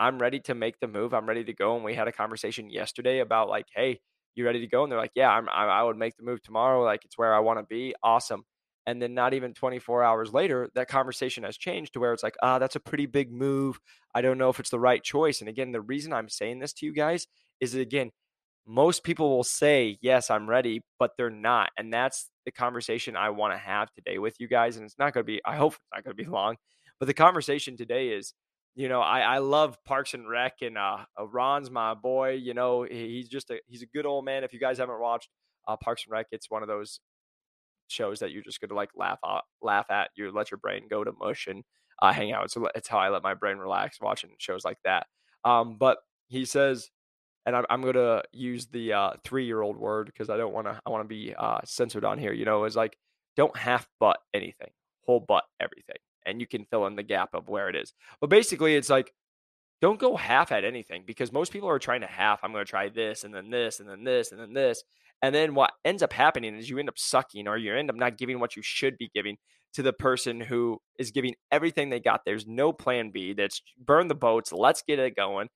I'm 0.00 0.18
ready 0.18 0.40
to 0.40 0.54
make 0.54 0.80
the 0.80 0.88
move. 0.88 1.12
I'm 1.12 1.28
ready 1.28 1.44
to 1.44 1.52
go. 1.52 1.76
And 1.76 1.84
we 1.84 1.94
had 1.94 2.08
a 2.08 2.12
conversation 2.12 2.70
yesterday 2.70 3.20
about 3.20 3.50
like, 3.50 3.66
hey, 3.76 4.00
you 4.34 4.46
ready 4.46 4.60
to 4.60 4.66
go? 4.66 4.82
And 4.82 4.90
they're 4.90 4.98
like, 4.98 5.12
yeah, 5.14 5.28
I'm, 5.28 5.46
I, 5.50 5.66
I 5.66 5.82
would 5.82 5.98
make 5.98 6.16
the 6.16 6.24
move 6.24 6.42
tomorrow. 6.42 6.82
Like 6.82 7.04
it's 7.04 7.18
where 7.18 7.34
I 7.34 7.40
want 7.40 7.58
to 7.58 7.64
be. 7.64 7.94
Awesome. 8.02 8.44
And 8.86 9.00
then 9.00 9.12
not 9.12 9.34
even 9.34 9.52
24 9.52 10.02
hours 10.02 10.32
later, 10.32 10.70
that 10.74 10.88
conversation 10.88 11.44
has 11.44 11.58
changed 11.58 11.92
to 11.92 12.00
where 12.00 12.14
it's 12.14 12.22
like, 12.22 12.36
ah, 12.42 12.58
that's 12.58 12.76
a 12.76 12.80
pretty 12.80 13.04
big 13.04 13.30
move. 13.30 13.78
I 14.14 14.22
don't 14.22 14.38
know 14.38 14.48
if 14.48 14.58
it's 14.58 14.70
the 14.70 14.80
right 14.80 15.02
choice. 15.02 15.40
And 15.40 15.50
again, 15.50 15.70
the 15.70 15.82
reason 15.82 16.14
I'm 16.14 16.30
saying 16.30 16.60
this 16.60 16.72
to 16.74 16.86
you 16.86 16.94
guys 16.94 17.26
is 17.60 17.72
that, 17.72 17.80
again, 17.80 18.10
most 18.66 19.04
people 19.04 19.28
will 19.28 19.44
say, 19.44 19.98
yes, 20.00 20.30
I'm 20.30 20.48
ready, 20.48 20.82
but 20.98 21.10
they're 21.18 21.28
not. 21.28 21.70
And 21.76 21.92
that's 21.92 22.30
the 22.46 22.52
conversation 22.52 23.16
I 23.16 23.30
want 23.30 23.52
to 23.52 23.58
have 23.58 23.92
today 23.92 24.18
with 24.18 24.36
you 24.40 24.48
guys. 24.48 24.76
And 24.76 24.86
it's 24.86 24.98
not 24.98 25.12
going 25.12 25.24
to 25.24 25.30
be, 25.30 25.42
I 25.44 25.56
hope 25.56 25.74
it's 25.74 25.82
not 25.94 26.04
going 26.04 26.16
to 26.16 26.24
be 26.24 26.30
long, 26.30 26.56
but 26.98 27.06
the 27.06 27.14
conversation 27.14 27.76
today 27.76 28.08
is 28.08 28.32
you 28.74 28.88
know, 28.88 29.00
I, 29.00 29.20
I 29.20 29.38
love 29.38 29.76
Parks 29.84 30.14
and 30.14 30.28
Rec, 30.28 30.62
and 30.62 30.78
uh, 30.78 30.98
uh, 31.18 31.26
Ron's 31.26 31.70
my 31.70 31.94
boy. 31.94 32.32
You 32.32 32.54
know, 32.54 32.82
he's 32.82 33.28
just 33.28 33.50
a 33.50 33.60
he's 33.66 33.82
a 33.82 33.86
good 33.86 34.06
old 34.06 34.24
man. 34.24 34.44
If 34.44 34.52
you 34.52 34.60
guys 34.60 34.78
haven't 34.78 35.00
watched 35.00 35.28
uh, 35.66 35.76
Parks 35.76 36.04
and 36.04 36.12
Rec, 36.12 36.26
it's 36.30 36.50
one 36.50 36.62
of 36.62 36.68
those 36.68 37.00
shows 37.88 38.20
that 38.20 38.30
you're 38.30 38.42
just 38.42 38.60
gonna 38.60 38.74
like 38.74 38.90
laugh 38.94 39.18
at, 39.24 39.42
laugh 39.60 39.86
at. 39.90 40.10
You 40.16 40.30
let 40.30 40.50
your 40.50 40.58
brain 40.58 40.84
go 40.88 41.02
to 41.02 41.12
mush 41.18 41.48
and 41.48 41.64
uh, 42.00 42.12
hang 42.12 42.32
out. 42.32 42.50
So 42.50 42.68
it's 42.74 42.88
how 42.88 42.98
I 42.98 43.08
let 43.08 43.22
my 43.22 43.34
brain 43.34 43.58
relax 43.58 44.00
watching 44.00 44.30
shows 44.38 44.64
like 44.64 44.78
that. 44.84 45.06
Um, 45.44 45.76
but 45.76 45.98
he 46.28 46.44
says, 46.44 46.90
and 47.46 47.56
I'm, 47.56 47.64
I'm 47.68 47.82
gonna 47.82 48.22
use 48.32 48.66
the 48.66 48.92
uh, 48.92 49.10
three 49.24 49.46
year 49.46 49.62
old 49.62 49.76
word 49.76 50.06
because 50.06 50.30
I 50.30 50.36
don't 50.36 50.54
want 50.54 50.68
to 50.68 50.80
I 50.86 50.90
want 50.90 51.02
to 51.04 51.08
be 51.08 51.34
uh, 51.36 51.58
censored 51.64 52.04
on 52.04 52.18
here. 52.18 52.32
You 52.32 52.44
know, 52.44 52.64
is 52.64 52.76
like 52.76 52.96
don't 53.36 53.56
half 53.56 53.88
butt 53.98 54.18
anything, 54.32 54.70
whole 55.04 55.20
butt 55.20 55.44
everything 55.60 55.96
and 56.30 56.40
you 56.40 56.46
can 56.46 56.64
fill 56.64 56.86
in 56.86 56.96
the 56.96 57.02
gap 57.02 57.30
of 57.34 57.48
where 57.48 57.68
it 57.68 57.76
is. 57.76 57.92
But 58.20 58.30
basically, 58.30 58.76
it's 58.76 58.90
like 58.90 59.12
don't 59.80 59.98
go 59.98 60.16
half 60.16 60.52
at 60.52 60.64
anything 60.64 61.04
because 61.06 61.32
most 61.32 61.52
people 61.52 61.68
are 61.68 61.78
trying 61.78 62.02
to 62.02 62.06
half. 62.06 62.40
I'm 62.42 62.52
going 62.52 62.64
to 62.64 62.70
try 62.70 62.88
this 62.88 63.24
and 63.24 63.34
then 63.34 63.50
this 63.50 63.80
and 63.80 63.88
then 63.88 64.04
this 64.04 64.30
and 64.30 64.40
then 64.40 64.52
this. 64.52 64.82
And 65.22 65.34
then 65.34 65.54
what 65.54 65.72
ends 65.84 66.02
up 66.02 66.12
happening 66.12 66.54
is 66.54 66.68
you 66.68 66.78
end 66.78 66.88
up 66.88 66.98
sucking 66.98 67.48
or 67.48 67.56
you 67.56 67.74
end 67.74 67.90
up 67.90 67.96
not 67.96 68.18
giving 68.18 68.40
what 68.40 68.56
you 68.56 68.62
should 68.62 68.96
be 68.98 69.10
giving 69.14 69.36
to 69.74 69.82
the 69.82 69.92
person 69.92 70.40
who 70.40 70.78
is 70.98 71.10
giving 71.10 71.34
everything 71.50 71.90
they 71.90 72.00
got. 72.00 72.22
There's 72.24 72.46
no 72.46 72.72
plan 72.72 73.10
B. 73.10 73.32
That's 73.32 73.62
burn 73.78 74.08
the 74.08 74.14
boats. 74.14 74.52
Let's 74.52 74.82
get 74.82 74.98
it 74.98 75.16
going. 75.16 75.48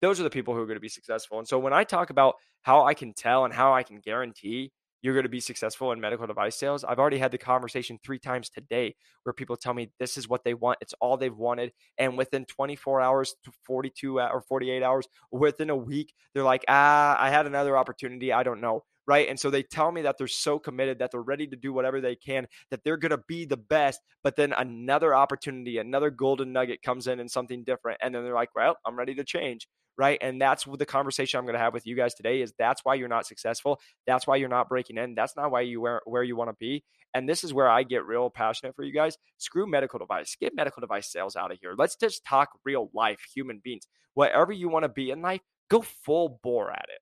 Those 0.00 0.18
are 0.18 0.22
the 0.24 0.30
people 0.30 0.54
who 0.54 0.60
are 0.60 0.66
going 0.66 0.76
to 0.76 0.80
be 0.80 0.88
successful. 0.88 1.38
And 1.38 1.46
so 1.46 1.58
when 1.58 1.72
I 1.72 1.84
talk 1.84 2.10
about 2.10 2.36
how 2.62 2.86
I 2.86 2.94
can 2.94 3.12
tell 3.12 3.44
and 3.44 3.52
how 3.52 3.74
I 3.74 3.82
can 3.82 4.00
guarantee 4.00 4.72
you're 5.02 5.14
going 5.14 5.24
to 5.24 5.30
be 5.30 5.40
successful 5.40 5.92
in 5.92 6.00
medical 6.00 6.26
device 6.26 6.56
sales. 6.56 6.84
I've 6.84 6.98
already 6.98 7.18
had 7.18 7.32
the 7.32 7.38
conversation 7.38 7.98
three 8.04 8.18
times 8.18 8.50
today 8.50 8.94
where 9.22 9.32
people 9.32 9.56
tell 9.56 9.74
me 9.74 9.90
this 9.98 10.16
is 10.16 10.28
what 10.28 10.44
they 10.44 10.54
want. 10.54 10.78
It's 10.80 10.94
all 11.00 11.16
they've 11.16 11.36
wanted. 11.36 11.72
And 11.98 12.18
within 12.18 12.44
24 12.44 13.00
hours 13.00 13.34
to 13.44 13.52
42 13.66 14.20
or 14.20 14.42
48 14.48 14.82
hours, 14.82 15.06
within 15.32 15.70
a 15.70 15.76
week, 15.76 16.12
they're 16.34 16.44
like, 16.44 16.64
ah, 16.68 17.16
I 17.18 17.30
had 17.30 17.46
another 17.46 17.76
opportunity. 17.76 18.32
I 18.32 18.42
don't 18.42 18.60
know. 18.60 18.84
Right. 19.06 19.28
And 19.28 19.40
so 19.40 19.50
they 19.50 19.64
tell 19.64 19.90
me 19.90 20.02
that 20.02 20.18
they're 20.18 20.28
so 20.28 20.58
committed 20.58 21.00
that 21.00 21.10
they're 21.10 21.22
ready 21.22 21.46
to 21.48 21.56
do 21.56 21.72
whatever 21.72 22.00
they 22.00 22.14
can, 22.14 22.46
that 22.70 22.84
they're 22.84 22.98
going 22.98 23.10
to 23.10 23.22
be 23.26 23.44
the 23.44 23.56
best. 23.56 24.00
But 24.22 24.36
then 24.36 24.52
another 24.52 25.14
opportunity, 25.16 25.78
another 25.78 26.10
golden 26.10 26.52
nugget 26.52 26.82
comes 26.82 27.08
in 27.08 27.18
and 27.18 27.28
something 27.28 27.64
different. 27.64 27.98
And 28.02 28.14
then 28.14 28.22
they're 28.22 28.34
like, 28.34 28.54
well, 28.54 28.76
I'm 28.86 28.96
ready 28.96 29.14
to 29.16 29.24
change 29.24 29.66
right? 30.00 30.16
And 30.22 30.40
that's 30.40 30.66
what 30.66 30.78
the 30.78 30.86
conversation 30.86 31.36
I'm 31.36 31.44
going 31.44 31.52
to 31.52 31.60
have 31.60 31.74
with 31.74 31.86
you 31.86 31.94
guys 31.94 32.14
today 32.14 32.40
is 32.40 32.54
that's 32.58 32.82
why 32.86 32.94
you're 32.94 33.06
not 33.06 33.26
successful. 33.26 33.78
That's 34.06 34.26
why 34.26 34.36
you're 34.36 34.48
not 34.48 34.66
breaking 34.66 34.96
in. 34.96 35.14
That's 35.14 35.36
not 35.36 35.50
why 35.50 35.60
you 35.60 35.82
where 35.82 36.00
where 36.06 36.22
you 36.22 36.36
want 36.36 36.48
to 36.48 36.56
be. 36.58 36.82
And 37.12 37.28
this 37.28 37.44
is 37.44 37.52
where 37.52 37.68
I 37.68 37.82
get 37.82 38.06
real 38.06 38.30
passionate 38.30 38.74
for 38.74 38.82
you 38.82 38.94
guys. 38.94 39.18
Screw 39.36 39.66
medical 39.66 39.98
device. 39.98 40.34
Get 40.40 40.54
medical 40.54 40.80
device 40.80 41.12
sales 41.12 41.36
out 41.36 41.52
of 41.52 41.58
here. 41.60 41.74
Let's 41.76 41.96
just 41.96 42.24
talk 42.24 42.48
real 42.64 42.90
life, 42.94 43.20
human 43.34 43.60
beings. 43.62 43.86
Whatever 44.14 44.52
you 44.52 44.70
want 44.70 44.84
to 44.84 44.88
be 44.88 45.10
in 45.10 45.20
life, 45.20 45.42
go 45.68 45.82
full 45.82 46.40
bore 46.42 46.70
at 46.70 46.86
it. 46.88 47.00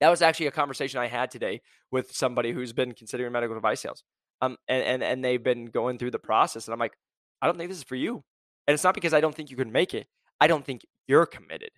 That 0.00 0.08
was 0.08 0.20
actually 0.20 0.46
a 0.46 0.50
conversation 0.50 0.98
I 0.98 1.06
had 1.06 1.30
today 1.30 1.60
with 1.92 2.12
somebody 2.12 2.50
who's 2.50 2.72
been 2.72 2.92
considering 2.92 3.30
medical 3.30 3.54
device 3.54 3.82
sales. 3.82 4.02
Um, 4.42 4.56
and, 4.66 4.82
and 4.82 5.02
and 5.04 5.24
they've 5.24 5.42
been 5.42 5.66
going 5.66 5.98
through 5.98 6.10
the 6.10 6.18
process, 6.18 6.66
and 6.66 6.72
I'm 6.72 6.80
like, 6.80 6.96
I 7.40 7.46
don't 7.46 7.56
think 7.56 7.70
this 7.70 7.78
is 7.78 7.84
for 7.84 7.94
you. 7.94 8.24
And 8.66 8.74
it's 8.74 8.82
not 8.82 8.94
because 8.94 9.14
I 9.14 9.20
don't 9.20 9.34
think 9.34 9.50
you 9.50 9.56
can 9.56 9.70
make 9.70 9.94
it. 9.94 10.08
I 10.40 10.48
don't 10.48 10.64
think 10.64 10.82
you're 11.06 11.26
committed. 11.26 11.70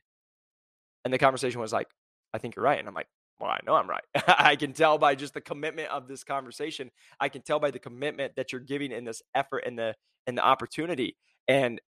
And 1.05 1.13
the 1.13 1.19
conversation 1.19 1.61
was 1.61 1.73
like, 1.73 1.89
I 2.33 2.39
think 2.39 2.57
you're 2.57 2.65
right. 2.65 2.79
And 2.79 2.89
I'm 2.89 2.95
like, 2.95 3.09
well, 3.41 3.51
I 3.51 3.59
know 3.67 3.75
I'm 3.75 3.91
right. 3.91 4.05
I 4.29 4.57
can 4.57 4.73
tell 4.73 4.99
by 4.99 5.15
just 5.15 5.35
the 5.35 5.41
commitment 5.41 5.91
of 5.91 6.07
this 6.07 6.25
conversation. 6.25 6.91
I 7.21 7.29
can 7.29 7.43
tell 7.43 7.59
by 7.59 7.71
the 7.71 7.79
commitment 7.79 8.37
that 8.37 8.53
you're 8.53 8.61
giving 8.61 8.93
in 8.93 9.05
this 9.05 9.23
effort 9.35 9.65
and 9.67 9.79
the 9.79 9.95
and 10.27 10.39
the 10.39 10.45
opportunity. 10.45 11.17
And 11.49 11.81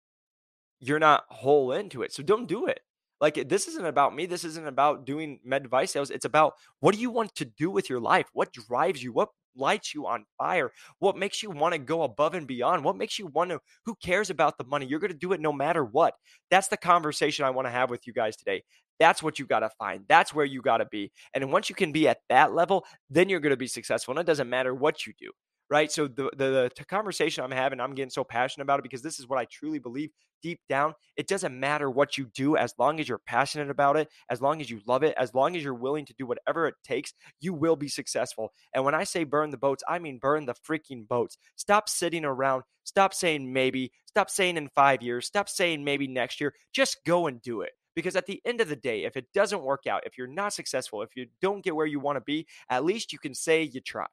you're 0.80 0.99
not 0.99 1.25
whole 1.28 1.73
into 1.73 2.02
it. 2.02 2.12
So 2.12 2.23
don't 2.23 2.49
do 2.49 2.66
it. 2.66 2.80
Like 3.21 3.49
this 3.49 3.68
isn't 3.68 3.87
about 3.87 4.14
me. 4.14 4.26
This 4.26 4.44
isn't 4.44 4.66
about 4.66 5.06
doing 5.06 5.38
med 5.44 5.62
device 5.62 5.92
sales. 5.92 6.11
It's 6.11 6.25
about 6.25 6.54
what 6.80 6.94
do 6.94 7.00
you 7.00 7.11
want 7.11 7.35
to 7.37 7.44
do 7.44 7.71
with 7.71 7.88
your 7.88 8.00
life? 8.00 8.26
What 8.33 8.52
drives 8.52 9.02
you? 9.02 9.12
What 9.12 9.28
lights 9.56 9.94
you 9.94 10.06
on 10.06 10.25
fire? 10.38 10.73
What 10.99 11.16
makes 11.16 11.42
you 11.42 11.50
want 11.50 11.73
to 11.75 11.78
go 11.78 12.02
above 12.02 12.35
and 12.35 12.47
beyond? 12.47 12.85
What 12.85 12.97
makes 12.97 13.18
you 13.18 13.26
want 13.26 13.50
to, 13.50 13.61
who 13.85 13.94
cares 14.02 14.30
about 14.30 14.59
the 14.59 14.64
money? 14.64 14.87
You're 14.87 14.99
going 14.99 15.12
to 15.12 15.16
do 15.16 15.33
it 15.33 15.40
no 15.40 15.52
matter 15.52 15.85
what. 15.85 16.14
That's 16.50 16.68
the 16.68 16.76
conversation 16.76 17.44
I 17.44 17.50
want 17.50 17.66
to 17.66 17.73
have 17.73 17.90
with 17.90 18.06
you 18.06 18.12
guys 18.12 18.37
today. 18.37 18.64
That's 18.98 19.22
what 19.22 19.38
you 19.38 19.46
got 19.46 19.60
to 19.60 19.70
find. 19.78 20.04
That's 20.08 20.34
where 20.34 20.44
you 20.44 20.62
got 20.62 20.78
to 20.78 20.86
be. 20.86 21.10
And 21.34 21.52
once 21.52 21.68
you 21.68 21.74
can 21.74 21.92
be 21.92 22.08
at 22.08 22.18
that 22.28 22.54
level, 22.54 22.84
then 23.10 23.28
you're 23.28 23.40
going 23.40 23.50
to 23.50 23.56
be 23.56 23.66
successful. 23.66 24.12
And 24.12 24.20
it 24.20 24.26
doesn't 24.26 24.48
matter 24.48 24.74
what 24.74 25.06
you 25.06 25.12
do 25.18 25.30
right? 25.70 25.90
So 25.90 26.06
the, 26.06 26.30
the, 26.36 26.70
the 26.76 26.84
conversation 26.84 27.42
I'm 27.42 27.50
having, 27.50 27.80
I'm 27.80 27.94
getting 27.94 28.10
so 28.10 28.24
passionate 28.24 28.64
about 28.64 28.80
it 28.80 28.82
because 28.82 29.02
this 29.02 29.18
is 29.18 29.28
what 29.28 29.38
I 29.38 29.46
truly 29.46 29.78
believe 29.78 30.10
deep 30.42 30.60
down. 30.68 30.94
It 31.16 31.26
doesn't 31.26 31.58
matter 31.58 31.90
what 31.90 32.18
you 32.18 32.26
do 32.34 32.56
as 32.56 32.74
long 32.78 33.00
as 33.00 33.08
you're 33.08 33.22
passionate 33.26 33.70
about 33.70 33.96
it, 33.96 34.08
as 34.30 34.42
long 34.42 34.60
as 34.60 34.68
you 34.68 34.80
love 34.86 35.02
it, 35.02 35.14
as 35.16 35.34
long 35.34 35.56
as 35.56 35.64
you're 35.64 35.74
willing 35.74 36.04
to 36.06 36.14
do 36.18 36.26
whatever 36.26 36.66
it 36.66 36.74
takes, 36.84 37.14
you 37.40 37.54
will 37.54 37.76
be 37.76 37.88
successful. 37.88 38.52
And 38.74 38.84
when 38.84 38.94
I 38.94 39.04
say 39.04 39.24
burn 39.24 39.50
the 39.50 39.56
boats, 39.56 39.82
I 39.88 39.98
mean 39.98 40.18
burn 40.18 40.44
the 40.44 40.54
freaking 40.54 41.08
boats. 41.08 41.38
Stop 41.56 41.88
sitting 41.88 42.26
around. 42.26 42.62
Stop 42.84 43.14
saying 43.14 43.50
maybe. 43.50 43.90
Stop 44.04 44.28
saying 44.28 44.58
in 44.58 44.68
five 44.74 45.02
years. 45.02 45.26
Stop 45.26 45.48
saying 45.48 45.82
maybe 45.82 46.06
next 46.06 46.40
year. 46.40 46.52
Just 46.74 46.98
go 47.06 47.26
and 47.26 47.40
do 47.40 47.62
it. 47.62 47.70
Because 47.94 48.16
at 48.16 48.26
the 48.26 48.40
end 48.44 48.60
of 48.60 48.68
the 48.68 48.76
day, 48.76 49.04
if 49.04 49.16
it 49.16 49.32
doesn't 49.32 49.62
work 49.62 49.86
out, 49.86 50.06
if 50.06 50.18
you're 50.18 50.26
not 50.26 50.52
successful, 50.52 51.02
if 51.02 51.16
you 51.16 51.26
don't 51.40 51.64
get 51.64 51.76
where 51.76 51.86
you 51.86 52.00
want 52.00 52.16
to 52.16 52.20
be, 52.20 52.46
at 52.68 52.84
least 52.84 53.12
you 53.12 53.18
can 53.18 53.34
say 53.34 53.62
you 53.62 53.80
tried. 53.80 54.08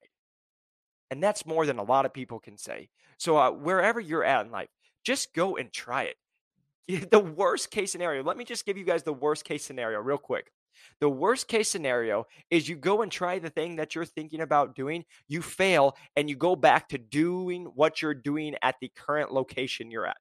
And 1.10 1.22
that's 1.22 1.46
more 1.46 1.66
than 1.66 1.80
a 1.80 1.84
lot 1.84 2.06
of 2.06 2.14
people 2.14 2.40
can 2.40 2.58
say. 2.58 2.90
So, 3.18 3.38
uh, 3.38 3.52
wherever 3.52 4.00
you're 4.00 4.24
at 4.24 4.46
in 4.46 4.52
life, 4.52 4.70
just 5.04 5.34
go 5.34 5.58
and 5.58 5.72
try 5.74 6.04
it. 6.04 6.16
the 7.12 7.20
worst 7.20 7.72
case 7.72 7.92
scenario. 7.92 8.24
Let 8.24 8.38
me 8.38 8.46
just 8.46 8.66
give 8.66 8.78
you 8.78 8.86
guys 8.86 9.04
the 9.04 9.14
worst 9.14 9.46
case 9.46 9.64
scenario 9.64 10.00
real 10.00 10.18
quick. 10.18 10.52
The 11.00 11.10
worst 11.10 11.48
case 11.48 11.70
scenario 11.70 12.28
is 12.50 12.68
you 12.68 12.76
go 12.76 13.02
and 13.02 13.12
try 13.12 13.40
the 13.40 13.50
thing 13.50 13.76
that 13.76 13.94
you're 13.94 14.06
thinking 14.06 14.42
about 14.42 14.76
doing, 14.76 15.06
you 15.28 15.42
fail, 15.42 15.96
and 16.16 16.30
you 16.30 16.36
go 16.36 16.56
back 16.56 16.90
to 16.90 16.98
doing 16.98 17.66
what 17.76 18.02
you're 18.02 18.14
doing 18.14 18.56
at 18.62 18.76
the 18.82 18.92
current 18.96 19.34
location 19.34 19.92
you're 19.92 20.08
at. 20.08 20.18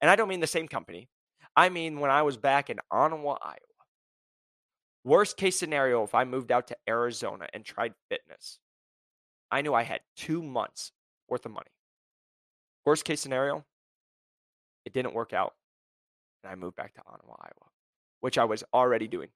And 0.00 0.10
I 0.10 0.16
don't 0.16 0.28
mean 0.28 0.40
the 0.40 0.46
same 0.46 0.68
company. 0.68 1.08
I 1.56 1.68
mean 1.68 2.00
when 2.00 2.10
I 2.10 2.22
was 2.22 2.36
back 2.36 2.70
in 2.70 2.78
Onawa, 2.92 3.38
Iowa. 3.42 3.58
Worst 5.04 5.36
case 5.36 5.58
scenario 5.58 6.02
if 6.02 6.14
I 6.14 6.24
moved 6.24 6.50
out 6.50 6.68
to 6.68 6.76
Arizona 6.88 7.46
and 7.52 7.64
tried 7.64 7.94
fitness. 8.08 8.58
I 9.50 9.60
knew 9.60 9.74
I 9.74 9.82
had 9.82 10.00
two 10.16 10.42
months 10.42 10.92
worth 11.28 11.46
of 11.46 11.52
money. 11.52 11.70
Worst 12.84 13.04
case 13.04 13.20
scenario, 13.20 13.64
it 14.84 14.92
didn't 14.92 15.14
work 15.14 15.32
out. 15.32 15.54
And 16.42 16.50
I 16.50 16.54
moved 16.54 16.76
back 16.76 16.94
to 16.94 17.00
Onawa, 17.00 17.36
Iowa, 17.40 17.70
which 18.20 18.38
I 18.38 18.44
was 18.44 18.64
already 18.72 19.06
doing. 19.06 19.28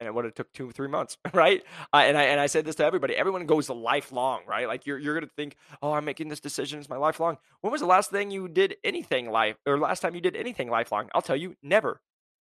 And 0.00 0.06
it 0.06 0.14
would 0.14 0.24
have 0.24 0.34
took 0.34 0.50
two, 0.52 0.70
three 0.70 0.88
months, 0.88 1.18
right? 1.34 1.62
Uh, 1.92 1.98
and 1.98 2.16
I 2.16 2.24
and 2.24 2.40
I 2.40 2.46
said 2.46 2.64
this 2.64 2.76
to 2.76 2.84
everybody. 2.84 3.14
Everyone 3.14 3.44
goes 3.46 3.68
lifelong, 3.68 4.40
right? 4.46 4.66
Like 4.66 4.86
you're 4.86 4.98
you're 4.98 5.14
gonna 5.14 5.30
think, 5.36 5.56
oh, 5.82 5.92
I'm 5.92 6.06
making 6.06 6.28
this 6.28 6.40
decision. 6.40 6.80
It's 6.80 6.88
my 6.88 6.96
lifelong. 6.96 7.36
When 7.60 7.70
was 7.70 7.82
the 7.82 7.86
last 7.86 8.10
thing 8.10 8.30
you 8.30 8.48
did 8.48 8.76
anything 8.82 9.30
life 9.30 9.56
or 9.66 9.78
last 9.78 10.00
time 10.00 10.14
you 10.14 10.22
did 10.22 10.36
anything 10.36 10.70
lifelong? 10.70 11.10
I'll 11.14 11.22
tell 11.22 11.36
you, 11.36 11.54
never. 11.62 12.00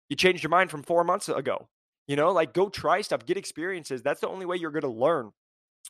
You 0.10 0.16
changed 0.16 0.44
your 0.44 0.50
mind 0.50 0.72
from 0.72 0.84
four 0.84 1.04
months 1.04 1.30
ago. 1.30 1.68
You 2.08 2.16
know, 2.16 2.32
like 2.32 2.54
go 2.54 2.70
try 2.70 3.02
stuff, 3.02 3.26
get 3.26 3.38
experiences. 3.38 4.02
That's 4.02 4.22
the 4.22 4.28
only 4.30 4.46
way 4.46 4.56
you're 4.58 4.72
gonna 4.72 4.88
learn. 4.94 5.32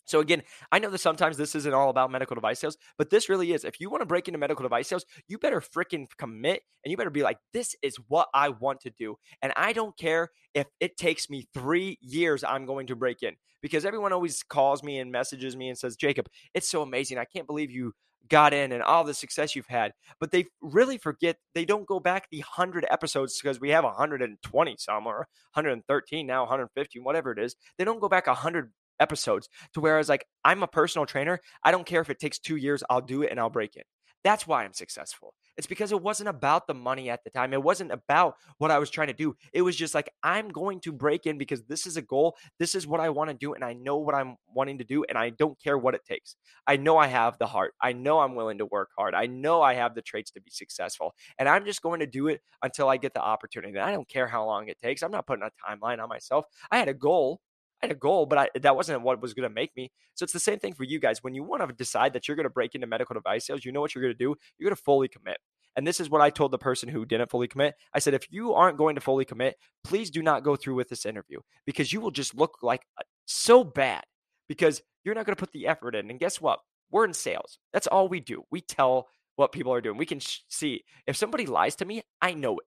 So 0.05 0.19
again, 0.19 0.43
I 0.71 0.79
know 0.79 0.89
that 0.89 0.97
sometimes 0.97 1.37
this 1.37 1.55
isn't 1.55 1.73
all 1.73 1.89
about 1.89 2.11
medical 2.11 2.35
device 2.35 2.59
sales, 2.59 2.77
but 2.97 3.09
this 3.09 3.29
really 3.29 3.53
is. 3.53 3.63
If 3.63 3.79
you 3.79 3.89
want 3.89 4.01
to 4.01 4.05
break 4.05 4.27
into 4.27 4.37
medical 4.39 4.63
device 4.63 4.87
sales, 4.87 5.05
you 5.27 5.37
better 5.37 5.61
freaking 5.61 6.07
commit 6.17 6.61
and 6.83 6.91
you 6.91 6.97
better 6.97 7.09
be 7.09 7.23
like, 7.23 7.37
this 7.53 7.75
is 7.81 7.95
what 8.07 8.27
I 8.33 8.49
want 8.49 8.81
to 8.81 8.91
do. 8.97 9.15
And 9.41 9.53
I 9.55 9.73
don't 9.73 9.97
care 9.97 10.29
if 10.53 10.67
it 10.79 10.97
takes 10.97 11.29
me 11.29 11.47
three 11.53 11.97
years, 12.01 12.43
I'm 12.43 12.65
going 12.65 12.87
to 12.87 12.95
break 12.95 13.23
in. 13.23 13.35
Because 13.61 13.85
everyone 13.85 14.11
always 14.11 14.41
calls 14.41 14.81
me 14.81 14.97
and 14.97 15.11
messages 15.11 15.55
me 15.55 15.69
and 15.69 15.77
says, 15.77 15.95
Jacob, 15.95 16.27
it's 16.55 16.69
so 16.69 16.81
amazing. 16.81 17.19
I 17.19 17.25
can't 17.25 17.45
believe 17.45 17.69
you 17.69 17.93
got 18.27 18.53
in 18.53 18.71
and 18.71 18.81
all 18.81 19.03
the 19.03 19.13
success 19.13 19.55
you've 19.55 19.67
had. 19.67 19.91
But 20.19 20.31
they 20.31 20.45
really 20.61 20.97
forget 20.97 21.37
they 21.53 21.65
don't 21.65 21.85
go 21.85 21.99
back 21.99 22.27
the 22.31 22.39
100 22.39 22.85
episodes 22.89 23.39
because 23.39 23.59
we 23.59 23.69
have 23.69 23.83
120 23.83 24.75
some 24.79 25.05
or 25.05 25.27
113 25.53 26.25
now, 26.25 26.41
115, 26.41 27.03
whatever 27.03 27.31
it 27.31 27.39
is. 27.39 27.55
They 27.77 27.83
don't 27.83 27.99
go 27.99 28.09
back 28.09 28.27
100 28.27 28.71
episodes 29.01 29.49
to 29.73 29.81
where 29.81 29.95
I 29.95 29.97
was 29.97 30.09
like, 30.09 30.25
I'm 30.45 30.63
a 30.63 30.67
personal 30.67 31.05
trainer. 31.05 31.39
I 31.63 31.71
don't 31.71 31.85
care 31.85 32.01
if 32.01 32.09
it 32.09 32.19
takes 32.19 32.39
two 32.39 32.55
years, 32.55 32.83
I'll 32.89 33.01
do 33.01 33.23
it 33.23 33.31
and 33.31 33.39
I'll 33.39 33.49
break 33.49 33.75
it. 33.75 33.85
That's 34.23 34.45
why 34.45 34.63
I'm 34.63 34.73
successful. 34.73 35.33
It's 35.57 35.67
because 35.67 35.91
it 35.91 36.01
wasn't 36.01 36.29
about 36.29 36.67
the 36.67 36.73
money 36.73 37.09
at 37.09 37.23
the 37.23 37.29
time. 37.29 37.53
It 37.53 37.61
wasn't 37.61 37.91
about 37.91 38.35
what 38.57 38.71
I 38.71 38.79
was 38.79 38.89
trying 38.89 39.07
to 39.07 39.13
do. 39.13 39.35
It 39.53 39.63
was 39.63 39.75
just 39.75 39.93
like, 39.93 40.09
I'm 40.23 40.49
going 40.49 40.79
to 40.81 40.91
break 40.91 41.25
in 41.25 41.37
because 41.37 41.63
this 41.63 41.85
is 41.85 41.97
a 41.97 42.01
goal. 42.01 42.37
This 42.57 42.73
is 42.73 42.87
what 42.87 42.99
I 42.99 43.09
want 43.09 43.29
to 43.31 43.35
do. 43.35 43.53
And 43.53 43.63
I 43.63 43.73
know 43.73 43.97
what 43.97 44.15
I'm 44.15 44.37
wanting 44.53 44.77
to 44.77 44.83
do. 44.83 45.03
And 45.09 45.17
I 45.17 45.31
don't 45.31 45.59
care 45.61 45.77
what 45.77 45.95
it 45.95 46.05
takes. 46.05 46.35
I 46.67 46.77
know 46.77 46.97
I 46.97 47.07
have 47.07 47.37
the 47.37 47.47
heart. 47.47 47.73
I 47.81 47.93
know 47.93 48.19
I'm 48.19 48.35
willing 48.35 48.59
to 48.59 48.65
work 48.65 48.89
hard. 48.97 49.13
I 49.13 49.25
know 49.25 49.61
I 49.61 49.73
have 49.73 49.93
the 49.93 50.01
traits 50.01 50.31
to 50.31 50.41
be 50.41 50.51
successful. 50.51 51.13
And 51.37 51.49
I'm 51.49 51.65
just 51.65 51.81
going 51.81 51.99
to 51.99 52.07
do 52.07 52.27
it 52.27 52.41
until 52.63 52.87
I 52.87 52.97
get 52.97 53.13
the 53.13 53.21
opportunity. 53.21 53.77
I 53.77 53.91
don't 53.91 54.07
care 54.07 54.27
how 54.27 54.45
long 54.45 54.67
it 54.69 54.79
takes. 54.79 55.03
I'm 55.03 55.11
not 55.11 55.27
putting 55.27 55.43
a 55.43 55.51
timeline 55.69 56.01
on 56.01 56.09
myself. 56.09 56.45
I 56.71 56.77
had 56.77 56.89
a 56.89 56.93
goal 56.93 57.41
I 57.81 57.87
had 57.87 57.95
a 57.95 57.99
goal, 57.99 58.25
but 58.25 58.37
I, 58.37 58.49
that 58.59 58.75
wasn't 58.75 59.01
what 59.01 59.21
was 59.21 59.33
going 59.33 59.49
to 59.49 59.53
make 59.53 59.75
me. 59.75 59.91
So 60.13 60.23
it's 60.23 60.33
the 60.33 60.39
same 60.39 60.59
thing 60.59 60.73
for 60.73 60.83
you 60.83 60.99
guys. 60.99 61.23
When 61.23 61.33
you 61.33 61.43
want 61.43 61.67
to 61.67 61.73
decide 61.73 62.13
that 62.13 62.27
you're 62.27 62.35
going 62.35 62.45
to 62.45 62.49
break 62.51 62.75
into 62.75 62.87
medical 62.87 63.13
device 63.15 63.47
sales, 63.47 63.65
you 63.65 63.71
know 63.71 63.81
what 63.81 63.95
you're 63.95 64.03
going 64.03 64.13
to 64.13 64.17
do. 64.17 64.35
You're 64.57 64.69
going 64.69 64.75
to 64.75 64.83
fully 64.83 65.07
commit. 65.07 65.37
And 65.75 65.87
this 65.87 65.99
is 65.99 66.09
what 66.09 66.21
I 66.21 66.29
told 66.29 66.51
the 66.51 66.57
person 66.57 66.89
who 66.89 67.05
didn't 67.05 67.31
fully 67.31 67.47
commit. 67.47 67.75
I 67.93 67.99
said, 67.99 68.13
if 68.13 68.27
you 68.29 68.53
aren't 68.53 68.77
going 68.77 68.95
to 68.95 69.01
fully 69.01 69.25
commit, 69.25 69.55
please 69.83 70.09
do 70.09 70.21
not 70.21 70.43
go 70.43 70.55
through 70.55 70.75
with 70.75 70.89
this 70.89 71.05
interview 71.05 71.39
because 71.65 71.93
you 71.93 72.01
will 72.01 72.11
just 72.11 72.35
look 72.35 72.57
like 72.61 72.81
uh, 72.99 73.03
so 73.25 73.63
bad 73.63 74.03
because 74.49 74.81
you're 75.03 75.15
not 75.15 75.25
going 75.25 75.35
to 75.35 75.39
put 75.39 75.53
the 75.53 75.67
effort 75.67 75.95
in. 75.95 76.09
And 76.09 76.19
guess 76.19 76.41
what? 76.41 76.59
We're 76.91 77.05
in 77.05 77.13
sales. 77.13 77.57
That's 77.71 77.87
all 77.87 78.09
we 78.09 78.19
do. 78.19 78.43
We 78.51 78.61
tell 78.61 79.07
what 79.37 79.53
people 79.53 79.73
are 79.73 79.81
doing. 79.81 79.97
We 79.97 80.05
can 80.05 80.19
sh- 80.19 80.39
see 80.49 80.83
if 81.07 81.15
somebody 81.15 81.45
lies 81.45 81.77
to 81.77 81.85
me, 81.85 82.03
I 82.21 82.33
know 82.33 82.57
it, 82.57 82.65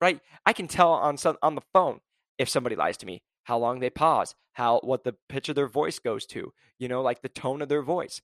right? 0.00 0.18
I 0.46 0.54
can 0.54 0.66
tell 0.66 0.92
on 0.92 1.18
some 1.18 1.36
on 1.42 1.54
the 1.54 1.62
phone 1.74 2.00
if 2.38 2.48
somebody 2.48 2.74
lies 2.74 2.96
to 2.98 3.06
me 3.06 3.22
how 3.50 3.58
long 3.58 3.80
they 3.80 3.90
pause, 3.90 4.36
how 4.52 4.78
what 4.84 5.02
the 5.02 5.16
pitch 5.28 5.48
of 5.48 5.56
their 5.56 5.66
voice 5.66 5.98
goes 5.98 6.24
to, 6.24 6.52
you 6.78 6.86
know, 6.86 7.02
like 7.02 7.20
the 7.20 7.28
tone 7.28 7.60
of 7.62 7.68
their 7.68 7.82
voice. 7.82 8.22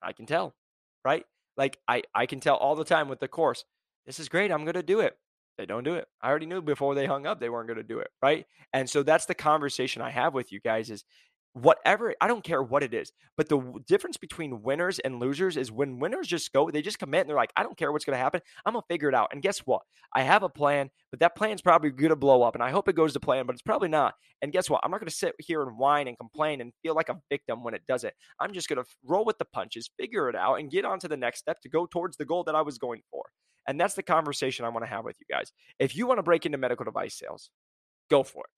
I 0.00 0.12
can 0.12 0.24
tell, 0.24 0.54
right? 1.04 1.24
Like 1.56 1.78
I 1.88 2.04
I 2.14 2.26
can 2.26 2.38
tell 2.38 2.54
all 2.54 2.76
the 2.76 2.84
time 2.84 3.08
with 3.08 3.18
the 3.18 3.26
course. 3.26 3.64
This 4.06 4.20
is 4.20 4.28
great. 4.28 4.52
I'm 4.52 4.62
going 4.62 4.74
to 4.74 4.82
do 4.84 5.00
it. 5.00 5.18
They 5.56 5.66
don't 5.66 5.82
do 5.82 5.96
it. 5.96 6.06
I 6.22 6.28
already 6.28 6.46
knew 6.46 6.62
before 6.62 6.94
they 6.94 7.06
hung 7.06 7.26
up 7.26 7.40
they 7.40 7.48
weren't 7.48 7.66
going 7.66 7.78
to 7.78 7.82
do 7.82 7.98
it, 7.98 8.06
right? 8.22 8.46
And 8.72 8.88
so 8.88 9.02
that's 9.02 9.26
the 9.26 9.34
conversation 9.34 10.00
I 10.00 10.10
have 10.10 10.32
with 10.32 10.52
you 10.52 10.60
guys 10.60 10.90
is 10.90 11.04
whatever 11.62 12.14
i 12.20 12.26
don't 12.26 12.44
care 12.44 12.62
what 12.62 12.82
it 12.82 12.94
is 12.94 13.12
but 13.36 13.48
the 13.48 13.60
difference 13.86 14.16
between 14.16 14.62
winners 14.62 14.98
and 15.00 15.20
losers 15.20 15.56
is 15.56 15.70
when 15.70 15.98
winners 15.98 16.26
just 16.26 16.52
go 16.52 16.70
they 16.70 16.82
just 16.82 16.98
commit 16.98 17.20
and 17.20 17.28
they're 17.28 17.36
like 17.36 17.52
i 17.56 17.62
don't 17.62 17.76
care 17.76 17.92
what's 17.92 18.04
going 18.04 18.16
to 18.16 18.22
happen 18.22 18.40
i'm 18.64 18.72
going 18.72 18.82
to 18.82 18.86
figure 18.92 19.08
it 19.08 19.14
out. 19.14 19.28
And 19.32 19.42
guess 19.42 19.60
what? 19.60 19.82
I 20.14 20.22
have 20.22 20.42
a 20.42 20.48
plan 20.48 20.90
but 21.10 21.20
that 21.20 21.36
plan's 21.36 21.62
probably 21.62 21.90
going 21.90 22.10
to 22.10 22.16
blow 22.16 22.42
up 22.42 22.54
and 22.54 22.62
i 22.62 22.70
hope 22.70 22.88
it 22.88 22.96
goes 22.96 23.12
to 23.12 23.20
plan 23.20 23.46
but 23.46 23.54
it's 23.54 23.62
probably 23.62 23.88
not. 23.88 24.14
And 24.40 24.52
guess 24.52 24.70
what? 24.70 24.80
I'm 24.84 24.90
not 24.90 25.00
going 25.00 25.08
to 25.08 25.14
sit 25.14 25.34
here 25.38 25.62
and 25.62 25.76
whine 25.78 26.06
and 26.06 26.16
complain 26.16 26.60
and 26.60 26.72
feel 26.82 26.94
like 26.94 27.08
a 27.08 27.20
victim 27.28 27.64
when 27.64 27.74
it 27.74 27.82
doesn't. 27.88 28.14
I'm 28.38 28.52
just 28.52 28.68
going 28.68 28.82
to 28.82 28.88
roll 29.04 29.24
with 29.24 29.38
the 29.38 29.44
punches 29.46 29.90
figure 29.98 30.28
it 30.28 30.36
out 30.36 30.56
and 30.56 30.70
get 30.70 30.84
on 30.84 31.00
to 31.00 31.08
the 31.08 31.16
next 31.16 31.40
step 31.40 31.60
to 31.62 31.68
go 31.68 31.86
towards 31.86 32.16
the 32.16 32.24
goal 32.24 32.44
that 32.44 32.54
i 32.54 32.62
was 32.62 32.78
going 32.78 33.02
for. 33.10 33.24
And 33.66 33.80
that's 33.80 33.94
the 33.94 34.02
conversation 34.02 34.64
i 34.64 34.68
want 34.68 34.84
to 34.84 34.90
have 34.90 35.04
with 35.04 35.16
you 35.20 35.26
guys. 35.30 35.52
If 35.78 35.96
you 35.96 36.06
want 36.06 36.18
to 36.18 36.22
break 36.22 36.46
into 36.46 36.58
medical 36.58 36.84
device 36.84 37.18
sales 37.18 37.50
go 38.10 38.22
for 38.22 38.44
it 38.44 38.57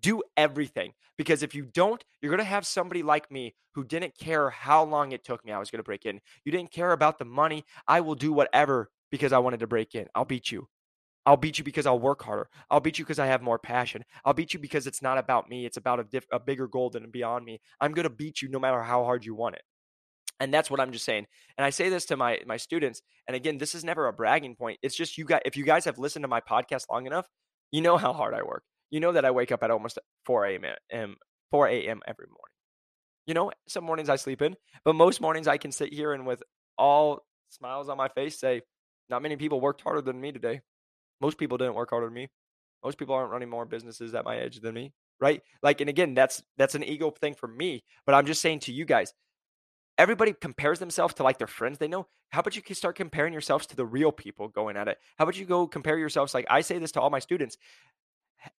do 0.00 0.22
everything 0.36 0.92
because 1.16 1.42
if 1.42 1.54
you 1.54 1.64
don't, 1.64 2.04
you're 2.20 2.30
going 2.30 2.38
to 2.38 2.44
have 2.44 2.66
somebody 2.66 3.02
like 3.02 3.30
me 3.30 3.54
who 3.74 3.84
didn't 3.84 4.16
care 4.18 4.50
how 4.50 4.84
long 4.84 5.12
it 5.12 5.24
took 5.24 5.44
me. 5.44 5.52
I 5.52 5.58
was 5.58 5.70
going 5.70 5.78
to 5.78 5.84
break 5.84 6.04
in. 6.04 6.20
You 6.44 6.52
didn't 6.52 6.72
care 6.72 6.92
about 6.92 7.18
the 7.18 7.24
money. 7.24 7.64
I 7.88 8.00
will 8.00 8.14
do 8.14 8.32
whatever 8.32 8.90
because 9.10 9.32
I 9.32 9.38
wanted 9.38 9.60
to 9.60 9.66
break 9.66 9.94
in. 9.94 10.06
I'll 10.14 10.24
beat 10.24 10.50
you. 10.50 10.68
I'll 11.24 11.36
beat 11.36 11.58
you 11.58 11.64
because 11.64 11.86
I'll 11.86 11.98
work 11.98 12.22
harder. 12.22 12.48
I'll 12.70 12.80
beat 12.80 12.98
you 12.98 13.04
because 13.04 13.18
I 13.18 13.26
have 13.26 13.42
more 13.42 13.58
passion. 13.58 14.04
I'll 14.24 14.34
beat 14.34 14.54
you 14.54 14.60
because 14.60 14.86
it's 14.86 15.02
not 15.02 15.18
about 15.18 15.48
me. 15.48 15.66
It's 15.66 15.76
about 15.76 15.98
a, 15.98 16.04
diff- 16.04 16.26
a 16.30 16.38
bigger 16.38 16.68
goal 16.68 16.90
than 16.90 17.10
beyond 17.10 17.44
me. 17.44 17.60
I'm 17.80 17.92
going 17.92 18.04
to 18.04 18.10
beat 18.10 18.42
you 18.42 18.48
no 18.48 18.60
matter 18.60 18.80
how 18.80 19.02
hard 19.04 19.24
you 19.24 19.34
want 19.34 19.56
it. 19.56 19.62
And 20.38 20.52
that's 20.52 20.70
what 20.70 20.80
I'm 20.80 20.92
just 20.92 21.04
saying. 21.04 21.26
And 21.58 21.64
I 21.64 21.70
say 21.70 21.88
this 21.88 22.04
to 22.06 22.16
my 22.16 22.40
my 22.46 22.58
students. 22.58 23.00
And 23.26 23.34
again, 23.34 23.56
this 23.56 23.74
is 23.74 23.84
never 23.84 24.06
a 24.06 24.12
bragging 24.12 24.54
point. 24.54 24.78
It's 24.82 24.94
just 24.94 25.16
you 25.16 25.24
guys. 25.24 25.40
If 25.46 25.56
you 25.56 25.64
guys 25.64 25.86
have 25.86 25.98
listened 25.98 26.24
to 26.24 26.28
my 26.28 26.42
podcast 26.42 26.84
long 26.90 27.06
enough, 27.06 27.26
you 27.72 27.80
know 27.80 27.96
how 27.96 28.12
hard 28.12 28.34
I 28.34 28.42
work 28.42 28.62
you 28.90 29.00
know 29.00 29.12
that 29.12 29.24
I 29.24 29.30
wake 29.30 29.52
up 29.52 29.62
at 29.62 29.70
almost 29.70 29.98
4 30.24 30.46
a.m. 30.46 31.16
4 31.50 31.68
a.m. 31.68 32.00
every 32.06 32.26
morning. 32.26 32.42
You 33.26 33.34
know, 33.34 33.50
some 33.66 33.84
mornings 33.84 34.08
I 34.08 34.16
sleep 34.16 34.42
in, 34.42 34.56
but 34.84 34.94
most 34.94 35.20
mornings 35.20 35.48
I 35.48 35.56
can 35.56 35.72
sit 35.72 35.92
here 35.92 36.12
and 36.12 36.26
with 36.26 36.42
all 36.78 37.24
smiles 37.48 37.88
on 37.88 37.96
my 37.96 38.08
face 38.08 38.38
say, 38.38 38.62
not 39.08 39.22
many 39.22 39.36
people 39.36 39.60
worked 39.60 39.82
harder 39.82 40.00
than 40.00 40.20
me 40.20 40.32
today. 40.32 40.60
Most 41.20 41.38
people 41.38 41.58
didn't 41.58 41.74
work 41.74 41.90
harder 41.90 42.06
than 42.06 42.14
me. 42.14 42.28
Most 42.84 42.98
people 42.98 43.14
aren't 43.14 43.32
running 43.32 43.48
more 43.48 43.64
businesses 43.64 44.14
at 44.14 44.24
my 44.24 44.40
age 44.40 44.60
than 44.60 44.74
me, 44.74 44.92
right? 45.20 45.42
Like, 45.62 45.80
and 45.80 45.90
again, 45.90 46.14
that's 46.14 46.42
that's 46.56 46.74
an 46.74 46.84
ego 46.84 47.10
thing 47.10 47.34
for 47.34 47.48
me. 47.48 47.82
But 48.04 48.14
I'm 48.14 48.26
just 48.26 48.42
saying 48.42 48.60
to 48.60 48.72
you 48.72 48.84
guys, 48.84 49.12
everybody 49.98 50.32
compares 50.32 50.78
themselves 50.78 51.14
to 51.14 51.22
like 51.22 51.38
their 51.38 51.46
friends 51.46 51.78
they 51.78 51.88
know. 51.88 52.06
How 52.30 52.40
about 52.40 52.56
you 52.56 52.74
start 52.74 52.96
comparing 52.96 53.32
yourselves 53.32 53.66
to 53.68 53.76
the 53.76 53.86
real 53.86 54.12
people 54.12 54.48
going 54.48 54.76
at 54.76 54.88
it? 54.88 54.98
How 55.16 55.24
about 55.24 55.38
you 55.38 55.46
go 55.46 55.66
compare 55.66 55.96
yourselves? 55.96 56.34
Like 56.34 56.46
I 56.50 56.60
say 56.60 56.78
this 56.78 56.92
to 56.92 57.00
all 57.00 57.10
my 57.10 57.20
students 57.20 57.56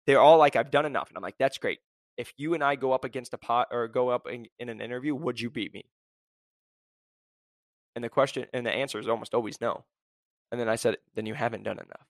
they're 0.06 0.20
all 0.20 0.38
like, 0.38 0.56
I've 0.56 0.70
done 0.70 0.86
enough. 0.86 1.08
And 1.08 1.16
I'm 1.16 1.22
like, 1.22 1.38
that's 1.38 1.58
great. 1.58 1.80
If 2.16 2.32
you 2.36 2.54
and 2.54 2.64
I 2.64 2.76
go 2.76 2.92
up 2.92 3.04
against 3.04 3.34
a 3.34 3.38
pot 3.38 3.68
or 3.70 3.88
go 3.88 4.08
up 4.08 4.26
in, 4.28 4.46
in 4.58 4.68
an 4.68 4.80
interview, 4.80 5.14
would 5.14 5.40
you 5.40 5.50
beat 5.50 5.74
me? 5.74 5.84
And 7.94 8.04
the 8.04 8.08
question 8.08 8.46
and 8.52 8.64
the 8.64 8.72
answer 8.72 8.98
is 8.98 9.08
almost 9.08 9.34
always 9.34 9.60
no. 9.60 9.84
And 10.52 10.60
then 10.60 10.68
I 10.68 10.76
said, 10.76 10.96
then 11.14 11.26
you 11.26 11.34
haven't 11.34 11.64
done 11.64 11.78
enough 11.78 12.06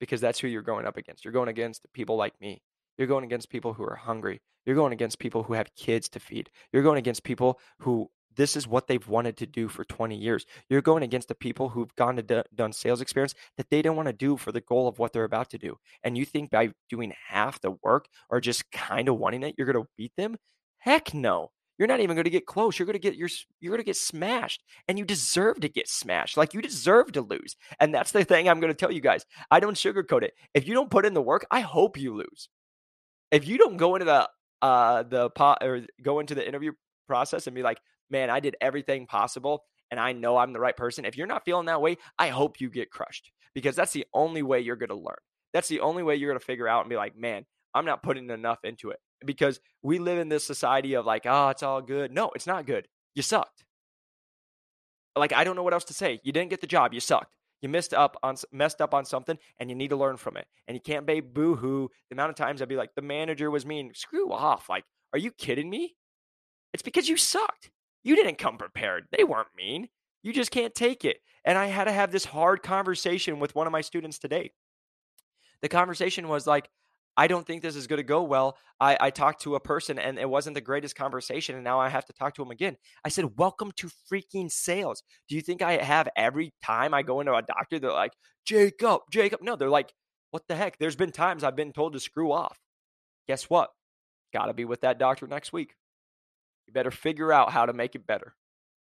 because 0.00 0.20
that's 0.20 0.38
who 0.38 0.48
you're 0.48 0.62
going 0.62 0.86
up 0.86 0.96
against. 0.96 1.24
You're 1.24 1.32
going 1.32 1.48
against 1.48 1.86
people 1.92 2.16
like 2.16 2.38
me. 2.40 2.62
You're 2.98 3.08
going 3.08 3.24
against 3.24 3.48
people 3.48 3.72
who 3.72 3.84
are 3.84 3.96
hungry. 3.96 4.40
You're 4.66 4.76
going 4.76 4.92
against 4.92 5.18
people 5.18 5.42
who 5.42 5.54
have 5.54 5.74
kids 5.74 6.08
to 6.10 6.20
feed. 6.20 6.50
You're 6.72 6.82
going 6.82 6.98
against 6.98 7.22
people 7.22 7.58
who 7.78 8.10
this 8.36 8.56
is 8.56 8.66
what 8.66 8.86
they've 8.86 9.06
wanted 9.06 9.36
to 9.38 9.46
do 9.46 9.68
for 9.68 9.84
20 9.84 10.16
years. 10.16 10.46
You're 10.68 10.82
going 10.82 11.02
against 11.02 11.28
the 11.28 11.34
people 11.34 11.68
who've 11.68 11.94
gone 11.96 12.16
to 12.16 12.22
d- 12.22 12.42
done 12.54 12.72
sales 12.72 13.00
experience 13.00 13.34
that 13.56 13.70
they 13.70 13.82
don't 13.82 13.96
want 13.96 14.08
to 14.08 14.12
do 14.12 14.36
for 14.36 14.52
the 14.52 14.60
goal 14.60 14.88
of 14.88 14.98
what 14.98 15.12
they're 15.12 15.24
about 15.24 15.50
to 15.50 15.58
do. 15.58 15.76
And 16.02 16.16
you 16.16 16.24
think 16.24 16.50
by 16.50 16.72
doing 16.88 17.12
half 17.28 17.60
the 17.60 17.72
work 17.82 18.06
or 18.30 18.40
just 18.40 18.70
kind 18.70 19.08
of 19.08 19.18
wanting 19.18 19.42
it, 19.42 19.54
you're 19.56 19.70
going 19.70 19.82
to 19.82 19.90
beat 19.96 20.12
them? 20.16 20.36
Heck 20.78 21.14
no. 21.14 21.50
You're 21.78 21.88
not 21.88 22.00
even 22.00 22.14
going 22.14 22.24
to 22.24 22.30
get 22.30 22.46
close. 22.46 22.78
You're 22.78 22.86
going 22.86 22.94
to 22.94 23.00
get 23.00 23.16
your 23.16 23.28
you're 23.60 23.70
going 23.70 23.80
to 23.80 23.84
get 23.84 23.96
smashed 23.96 24.62
and 24.86 24.98
you 24.98 25.04
deserve 25.04 25.60
to 25.60 25.68
get 25.68 25.88
smashed. 25.88 26.36
Like 26.36 26.54
you 26.54 26.62
deserve 26.62 27.12
to 27.12 27.20
lose. 27.20 27.56
And 27.80 27.92
that's 27.92 28.12
the 28.12 28.24
thing 28.24 28.48
I'm 28.48 28.60
going 28.60 28.72
to 28.72 28.78
tell 28.78 28.92
you 28.92 29.00
guys. 29.00 29.26
I 29.50 29.58
don't 29.58 29.76
sugarcoat 29.76 30.22
it. 30.22 30.34
If 30.54 30.68
you 30.68 30.74
don't 30.74 30.90
put 30.90 31.04
in 31.04 31.14
the 31.14 31.22
work, 31.22 31.46
I 31.50 31.60
hope 31.60 31.98
you 31.98 32.14
lose. 32.14 32.48
If 33.32 33.48
you 33.48 33.58
don't 33.58 33.76
go 33.76 33.96
into 33.96 34.04
the 34.04 34.28
uh 34.62 35.02
the 35.02 35.30
pot 35.30 35.58
or 35.62 35.84
go 36.00 36.20
into 36.20 36.36
the 36.36 36.46
interview 36.46 36.72
process 37.08 37.46
and 37.46 37.56
be 37.56 37.62
like, 37.62 37.78
man, 38.10 38.30
I 38.30 38.40
did 38.40 38.56
everything 38.60 39.06
possible 39.06 39.64
and 39.90 40.00
I 40.00 40.12
know 40.12 40.36
I'm 40.36 40.52
the 40.52 40.60
right 40.60 40.76
person, 40.76 41.04
if 41.04 41.16
you're 41.16 41.26
not 41.26 41.44
feeling 41.44 41.66
that 41.66 41.82
way, 41.82 41.98
I 42.18 42.28
hope 42.28 42.60
you 42.60 42.68
get 42.70 42.90
crushed 42.90 43.30
because 43.54 43.76
that's 43.76 43.92
the 43.92 44.06
only 44.12 44.42
way 44.42 44.60
you're 44.60 44.76
going 44.76 44.88
to 44.88 44.94
learn. 44.94 45.14
That's 45.52 45.68
the 45.68 45.80
only 45.80 46.02
way 46.02 46.16
you're 46.16 46.30
going 46.30 46.40
to 46.40 46.44
figure 46.44 46.66
out 46.66 46.80
and 46.80 46.90
be 46.90 46.96
like, 46.96 47.16
man, 47.16 47.44
I'm 47.74 47.84
not 47.84 48.02
putting 48.02 48.28
enough 48.30 48.58
into 48.64 48.90
it 48.90 48.98
because 49.24 49.60
we 49.82 49.98
live 49.98 50.18
in 50.18 50.28
this 50.28 50.44
society 50.44 50.94
of 50.94 51.06
like, 51.06 51.26
oh, 51.26 51.48
it's 51.50 51.62
all 51.62 51.80
good. 51.80 52.12
No, 52.12 52.30
it's 52.34 52.46
not 52.46 52.66
good. 52.66 52.88
You 53.14 53.22
sucked. 53.22 53.64
Like, 55.16 55.32
I 55.32 55.44
don't 55.44 55.54
know 55.54 55.62
what 55.62 55.74
else 55.74 55.84
to 55.84 55.94
say. 55.94 56.20
You 56.24 56.32
didn't 56.32 56.50
get 56.50 56.60
the 56.60 56.66
job. 56.66 56.92
You 56.92 57.00
sucked. 57.00 57.36
You 57.62 57.68
messed 57.68 57.94
up 57.94 58.16
on 58.22 58.36
messed 58.52 58.80
up 58.82 58.92
on 58.92 59.04
something, 59.04 59.38
and 59.58 59.70
you 59.70 59.76
need 59.76 59.88
to 59.88 59.96
learn 59.96 60.16
from 60.16 60.36
it. 60.36 60.46
And 60.66 60.74
you 60.74 60.80
can't 60.80 61.06
be 61.06 61.20
boo 61.20 61.54
hoo. 61.54 61.88
The 62.10 62.14
amount 62.14 62.30
of 62.30 62.36
times 62.36 62.60
I'd 62.60 62.68
be 62.68 62.76
like, 62.76 62.94
the 62.94 63.02
manager 63.02 63.50
was 63.50 63.64
mean. 63.64 63.92
Screw 63.94 64.32
off. 64.32 64.68
Like, 64.68 64.84
are 65.12 65.18
you 65.18 65.30
kidding 65.30 65.70
me? 65.70 65.94
It's 66.74 66.82
because 66.82 67.08
you 67.08 67.16
sucked. 67.16 67.70
You 68.04 68.14
didn't 68.14 68.38
come 68.38 68.58
prepared. 68.58 69.06
They 69.16 69.24
weren't 69.24 69.48
mean. 69.56 69.88
You 70.22 70.32
just 70.32 70.50
can't 70.50 70.74
take 70.74 71.04
it. 71.04 71.18
And 71.44 71.58
I 71.58 71.66
had 71.66 71.84
to 71.84 71.92
have 71.92 72.12
this 72.12 72.24
hard 72.24 72.62
conversation 72.62 73.40
with 73.40 73.54
one 73.54 73.66
of 73.66 73.72
my 73.72 73.80
students 73.80 74.18
today. 74.18 74.52
The 75.62 75.68
conversation 75.68 76.28
was 76.28 76.46
like, 76.46 76.68
I 77.16 77.26
don't 77.26 77.46
think 77.46 77.62
this 77.62 77.76
is 77.76 77.86
going 77.86 77.98
to 77.98 78.02
go 78.04 78.22
well. 78.22 78.56
I, 78.80 78.96
I 79.00 79.10
talked 79.10 79.42
to 79.42 79.54
a 79.54 79.60
person 79.60 79.98
and 79.98 80.18
it 80.18 80.28
wasn't 80.28 80.54
the 80.54 80.60
greatest 80.60 80.96
conversation, 80.96 81.54
and 81.54 81.62
now 81.62 81.78
I 81.78 81.88
have 81.88 82.04
to 82.06 82.12
talk 82.12 82.34
to 82.34 82.42
him 82.42 82.50
again. 82.50 82.76
I 83.04 83.08
said, 83.08 83.38
Welcome 83.38 83.70
to 83.76 83.88
freaking 84.12 84.50
sales. 84.50 85.02
Do 85.28 85.36
you 85.36 85.40
think 85.40 85.62
I 85.62 85.82
have 85.82 86.08
every 86.16 86.52
time 86.64 86.92
I 86.92 87.02
go 87.02 87.20
into 87.20 87.34
a 87.34 87.42
doctor, 87.42 87.78
they're 87.78 87.92
like, 87.92 88.14
Jacob, 88.44 89.02
Jacob? 89.12 89.40
No, 89.42 89.54
they're 89.54 89.68
like, 89.68 89.92
What 90.32 90.48
the 90.48 90.56
heck? 90.56 90.78
There's 90.78 90.96
been 90.96 91.12
times 91.12 91.44
I've 91.44 91.56
been 91.56 91.72
told 91.72 91.92
to 91.92 92.00
screw 92.00 92.32
off. 92.32 92.58
Guess 93.28 93.48
what? 93.48 93.70
Got 94.32 94.46
to 94.46 94.54
be 94.54 94.64
with 94.64 94.80
that 94.80 94.98
doctor 94.98 95.28
next 95.28 95.52
week. 95.52 95.76
You 96.66 96.72
better 96.72 96.90
figure 96.90 97.32
out 97.32 97.52
how 97.52 97.66
to 97.66 97.72
make 97.72 97.94
it 97.94 98.06
better. 98.06 98.34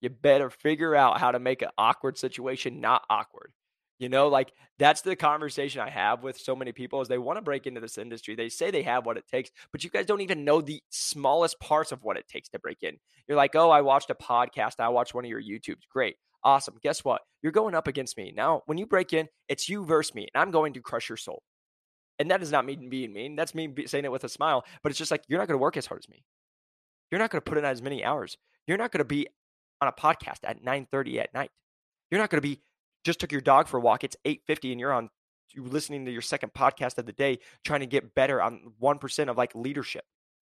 You 0.02 0.10
better 0.10 0.50
figure 0.50 0.96
out 0.96 1.20
how 1.20 1.32
to 1.32 1.40
make 1.40 1.62
an 1.62 1.70
awkward 1.78 2.18
situation 2.18 2.82
not 2.82 3.04
awkward. 3.10 3.54
You 3.98 4.10
know, 4.10 4.28
like 4.28 4.52
that's 4.78 5.02
the 5.02 5.16
conversation 5.16 5.80
I 5.80 5.90
have 5.90 6.22
with 6.22 6.38
so 6.38 6.56
many 6.56 6.74
people 6.74 7.00
is 7.00 7.08
they 7.08 7.18
want 7.18 7.38
to 7.38 7.42
break 7.42 7.66
into 7.66 7.80
this 7.80 7.98
industry. 7.98 8.36
They 8.36 8.50
say 8.50 8.70
they 8.70 8.84
have 8.84 9.06
what 9.06 9.16
it 9.18 9.26
takes, 9.28 9.52
but 9.72 9.86
you 9.86 9.90
guys 9.90 10.06
don't 10.06 10.22
even 10.22 10.44
know 10.44 10.60
the 10.60 10.84
smallest 10.90 11.60
parts 11.62 11.94
of 11.94 12.04
what 12.04 12.18
it 12.18 12.28
takes 12.28 12.50
to 12.50 12.60
break 12.60 12.80
in. 12.82 12.98
You're 13.28 13.38
like, 13.38 13.56
"Oh, 13.56 13.70
I 13.70 13.82
watched 13.82 14.10
a 14.10 14.16
podcast. 14.16 14.80
I 14.80 14.90
watched 14.90 15.14
one 15.14 15.24
of 15.24 15.30
your 15.30 15.42
YouTubes. 15.42 15.88
Great. 15.90 16.18
Awesome. 16.44 16.76
Guess 16.84 17.06
what? 17.06 17.22
You're 17.42 17.54
going 17.54 17.74
up 17.74 17.88
against 17.88 18.18
me. 18.18 18.34
Now, 18.36 18.64
when 18.66 18.78
you 18.78 18.86
break 18.86 19.14
in, 19.14 19.30
it's 19.48 19.70
you 19.70 19.86
versus 19.86 20.14
me, 20.14 20.28
and 20.34 20.42
I'm 20.42 20.52
going 20.52 20.74
to 20.74 20.82
crush 20.82 21.10
your 21.10 21.18
soul. 21.18 21.42
And 22.20 22.32
that 22.32 22.44
is 22.44 22.52
not 22.52 22.66
me 22.66 22.76
being 22.76 23.14
mean. 23.14 23.36
That's 23.36 23.56
me 23.56 23.74
saying 23.88 24.06
it 24.06 24.12
with 24.12 24.24
a 24.26 24.30
smile, 24.30 24.66
but 24.84 24.92
it's 24.92 25.00
just 25.00 25.12
like 25.12 25.24
you're 25.28 25.40
not 25.40 25.48
going 25.48 25.58
to 25.58 25.62
work 25.62 25.78
as 25.78 25.86
hard 25.86 26.02
as 26.04 26.10
me. 26.10 26.24
You're 27.12 27.20
not 27.20 27.32
going 27.32 27.42
to 27.42 27.50
put 27.50 27.58
in 27.58 27.66
as 27.66 27.82
many 27.82 28.04
hours. 28.04 28.38
You're 28.68 28.78
not 28.78 28.92
going 28.92 29.00
to 29.00 29.06
be 29.06 29.28
on 29.82 29.88
a 29.88 29.92
podcast 29.92 30.40
at 30.44 30.64
9:30 30.64 31.20
at 31.20 31.34
night. 31.34 31.52
You're 32.10 32.20
not 32.20 32.30
going 32.30 32.42
to 32.42 32.48
be 32.48 32.62
just 33.04 33.20
took 33.20 33.32
your 33.32 33.42
dog 33.42 33.68
for 33.68 33.78
a 33.78 33.82
walk. 33.82 34.04
It's 34.04 34.16
8:50 34.26 34.72
and 34.72 34.80
you're 34.80 34.94
on 34.94 35.10
you're 35.54 35.66
listening 35.66 36.06
to 36.06 36.12
your 36.12 36.22
second 36.22 36.54
podcast 36.54 36.98
of 36.98 37.06
the 37.06 37.14
day 37.14 37.40
trying 37.64 37.80
to 37.80 37.86
get 37.86 38.16
better 38.16 38.42
on 38.42 38.74
1% 38.82 39.30
of 39.30 39.38
like 39.38 39.56
leadership. 39.56 40.04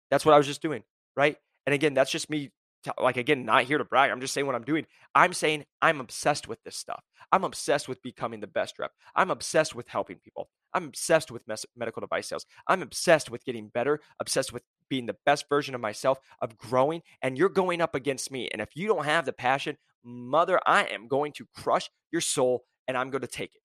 That's 0.09 0.25
what 0.25 0.33
I 0.33 0.37
was 0.37 0.47
just 0.47 0.61
doing, 0.61 0.83
right? 1.15 1.37
And 1.65 1.75
again, 1.75 1.93
that's 1.93 2.09
just 2.09 2.29
me 2.29 2.51
like 2.99 3.17
again 3.17 3.45
not 3.45 3.63
here 3.63 3.77
to 3.77 3.83
brag 3.83 4.11
i'm 4.11 4.21
just 4.21 4.33
saying 4.33 4.45
what 4.45 4.55
i'm 4.55 4.63
doing 4.63 4.85
i'm 5.15 5.33
saying 5.33 5.65
i'm 5.81 5.99
obsessed 5.99 6.47
with 6.47 6.61
this 6.63 6.75
stuff 6.75 7.03
i'm 7.31 7.43
obsessed 7.43 7.89
with 7.89 8.01
becoming 8.01 8.39
the 8.39 8.47
best 8.47 8.77
rep 8.79 8.91
i'm 9.15 9.31
obsessed 9.31 9.75
with 9.75 9.87
helping 9.87 10.17
people 10.17 10.49
i'm 10.73 10.85
obsessed 10.85 11.31
with 11.31 11.45
mes- 11.47 11.65
medical 11.75 11.99
device 11.99 12.27
sales 12.27 12.45
i'm 12.67 12.81
obsessed 12.81 13.29
with 13.29 13.43
getting 13.43 13.67
better 13.69 13.99
obsessed 14.19 14.53
with 14.53 14.63
being 14.89 15.05
the 15.05 15.15
best 15.25 15.45
version 15.49 15.75
of 15.75 15.81
myself 15.81 16.19
of 16.41 16.57
growing 16.57 17.01
and 17.21 17.37
you're 17.37 17.49
going 17.49 17.81
up 17.81 17.95
against 17.95 18.31
me 18.31 18.49
and 18.51 18.61
if 18.61 18.69
you 18.75 18.87
don't 18.87 19.05
have 19.05 19.25
the 19.25 19.33
passion 19.33 19.77
mother 20.03 20.59
i 20.65 20.83
am 20.83 21.07
going 21.07 21.31
to 21.31 21.45
crush 21.55 21.89
your 22.11 22.21
soul 22.21 22.63
and 22.87 22.97
i'm 22.97 23.09
going 23.09 23.21
to 23.21 23.27
take 23.27 23.55
it. 23.55 23.61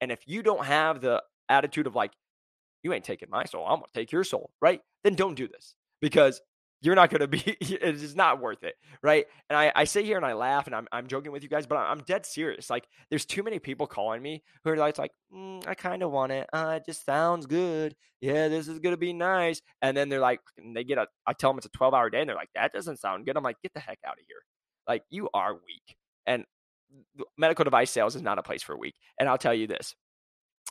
And 0.00 0.10
if 0.10 0.20
you 0.26 0.42
don't 0.42 0.64
have 0.64 1.00
the 1.00 1.22
attitude 1.48 1.86
of 1.86 1.94
like 1.94 2.12
you 2.82 2.92
ain't 2.92 3.04
taking 3.04 3.28
my 3.30 3.44
soul 3.44 3.64
i'm 3.66 3.78
going 3.78 3.90
to 3.92 4.00
take 4.00 4.12
your 4.12 4.24
soul 4.24 4.50
right? 4.60 4.80
Then 5.04 5.14
don't 5.14 5.34
do 5.34 5.48
this 5.48 5.74
because 6.00 6.40
you're 6.82 6.94
not 6.94 7.10
going 7.10 7.20
to 7.20 7.28
be 7.28 7.42
it's 7.60 8.14
not 8.14 8.40
worth 8.40 8.62
it 8.62 8.74
right? 9.02 9.26
And 9.48 9.56
I, 9.56 9.72
I 9.74 9.84
sit 9.84 10.04
here 10.04 10.16
and 10.16 10.26
i 10.26 10.32
laugh 10.32 10.66
and 10.66 10.74
i'm, 10.74 10.86
I'm 10.92 11.06
joking 11.06 11.32
with 11.32 11.42
you 11.42 11.48
guys 11.48 11.66
but 11.66 11.76
i'm 11.76 12.00
dead 12.00 12.26
serious 12.26 12.70
like 12.70 12.86
there's 13.10 13.24
too 13.24 13.42
many 13.42 13.58
people 13.58 13.86
calling 13.86 14.22
me 14.22 14.42
who 14.64 14.70
are 14.70 14.76
like, 14.76 14.98
like 14.98 15.12
mm, 15.34 15.66
i 15.66 15.74
kind 15.74 16.02
of 16.02 16.10
want 16.10 16.32
it 16.32 16.48
uh, 16.52 16.74
it 16.76 16.86
just 16.86 17.04
sounds 17.04 17.46
good 17.46 17.94
yeah 18.20 18.48
this 18.48 18.68
is 18.68 18.78
going 18.78 18.92
to 18.92 18.98
be 18.98 19.12
nice 19.12 19.60
and 19.82 19.96
then 19.96 20.08
they're 20.08 20.20
like 20.20 20.40
they 20.74 20.84
get 20.84 20.98
a 20.98 21.06
i 21.26 21.32
tell 21.32 21.50
them 21.50 21.58
it's 21.58 21.66
a 21.66 21.70
12 21.70 21.94
hour 21.94 22.10
day 22.10 22.20
and 22.20 22.28
they're 22.28 22.36
like 22.36 22.50
that 22.54 22.72
doesn't 22.72 22.98
sound 22.98 23.26
good 23.26 23.36
i'm 23.36 23.44
like 23.44 23.60
get 23.62 23.72
the 23.74 23.80
heck 23.80 23.98
out 24.06 24.14
of 24.14 24.24
here 24.26 24.42
like 24.88 25.02
you 25.10 25.28
are 25.34 25.54
weak 25.54 25.96
and 26.26 26.44
medical 27.38 27.64
device 27.64 27.90
sales 27.90 28.16
is 28.16 28.22
not 28.22 28.38
a 28.38 28.42
place 28.42 28.62
for 28.62 28.76
weak 28.76 28.94
and 29.18 29.28
i'll 29.28 29.38
tell 29.38 29.54
you 29.54 29.66
this 29.66 29.94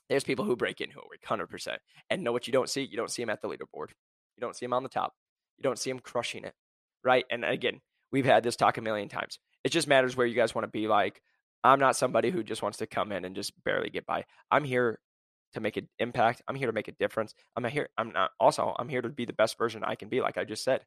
there's 0.09 0.23
people 0.23 0.43
who 0.43 0.55
break 0.55 0.81
in 0.81 0.89
who 0.89 0.99
are 0.99 1.07
weak 1.09 1.21
100% 1.21 1.77
and 2.09 2.23
know 2.23 2.31
what 2.31 2.47
you 2.47 2.53
don't 2.53 2.67
see? 2.67 2.81
You 2.81 2.97
don't 2.97 3.11
see 3.11 3.21
them 3.21 3.29
at 3.29 3.41
the 3.41 3.47
leaderboard 3.47 3.89
you 4.35 4.41
don't 4.41 4.55
see 4.55 4.65
them 4.65 4.73
on 4.73 4.83
the 4.83 4.89
top 4.89 5.13
you 5.59 5.63
don't 5.63 5.77
see 5.77 5.91
them 5.91 5.99
crushing 5.99 6.45
it, 6.45 6.53
right? 7.03 7.25
And 7.29 7.43
again, 7.43 7.81
we've 8.11 8.25
had 8.25 8.43
this 8.43 8.55
talk 8.55 8.77
a 8.77 8.81
million 8.81 9.09
times. 9.09 9.39
It 9.63 9.69
just 9.69 9.87
matters 9.87 10.15
where 10.15 10.25
you 10.25 10.35
guys 10.35 10.55
want 10.55 10.63
to 10.63 10.71
be. 10.71 10.87
Like, 10.87 11.21
I'm 11.63 11.79
not 11.79 11.97
somebody 11.97 12.31
who 12.31 12.43
just 12.43 12.61
wants 12.61 12.77
to 12.77 12.87
come 12.87 13.11
in 13.11 13.25
and 13.25 13.35
just 13.35 13.51
barely 13.63 13.89
get 13.89 14.05
by. 14.05 14.23
I'm 14.49 14.63
here 14.63 14.99
to 15.53 15.59
make 15.59 15.77
an 15.77 15.89
impact. 15.99 16.41
I'm 16.47 16.55
here 16.55 16.67
to 16.67 16.73
make 16.73 16.87
a 16.87 16.93
difference. 16.93 17.33
I'm 17.55 17.65
here. 17.65 17.89
I'm 17.97 18.11
not 18.11 18.31
also. 18.39 18.73
I'm 18.79 18.87
here 18.87 19.01
to 19.01 19.09
be 19.09 19.25
the 19.25 19.33
best 19.33 19.57
version 19.57 19.83
I 19.83 19.95
can 19.95 20.07
be. 20.07 20.21
Like 20.21 20.37
I 20.37 20.45
just 20.45 20.63
said, 20.63 20.85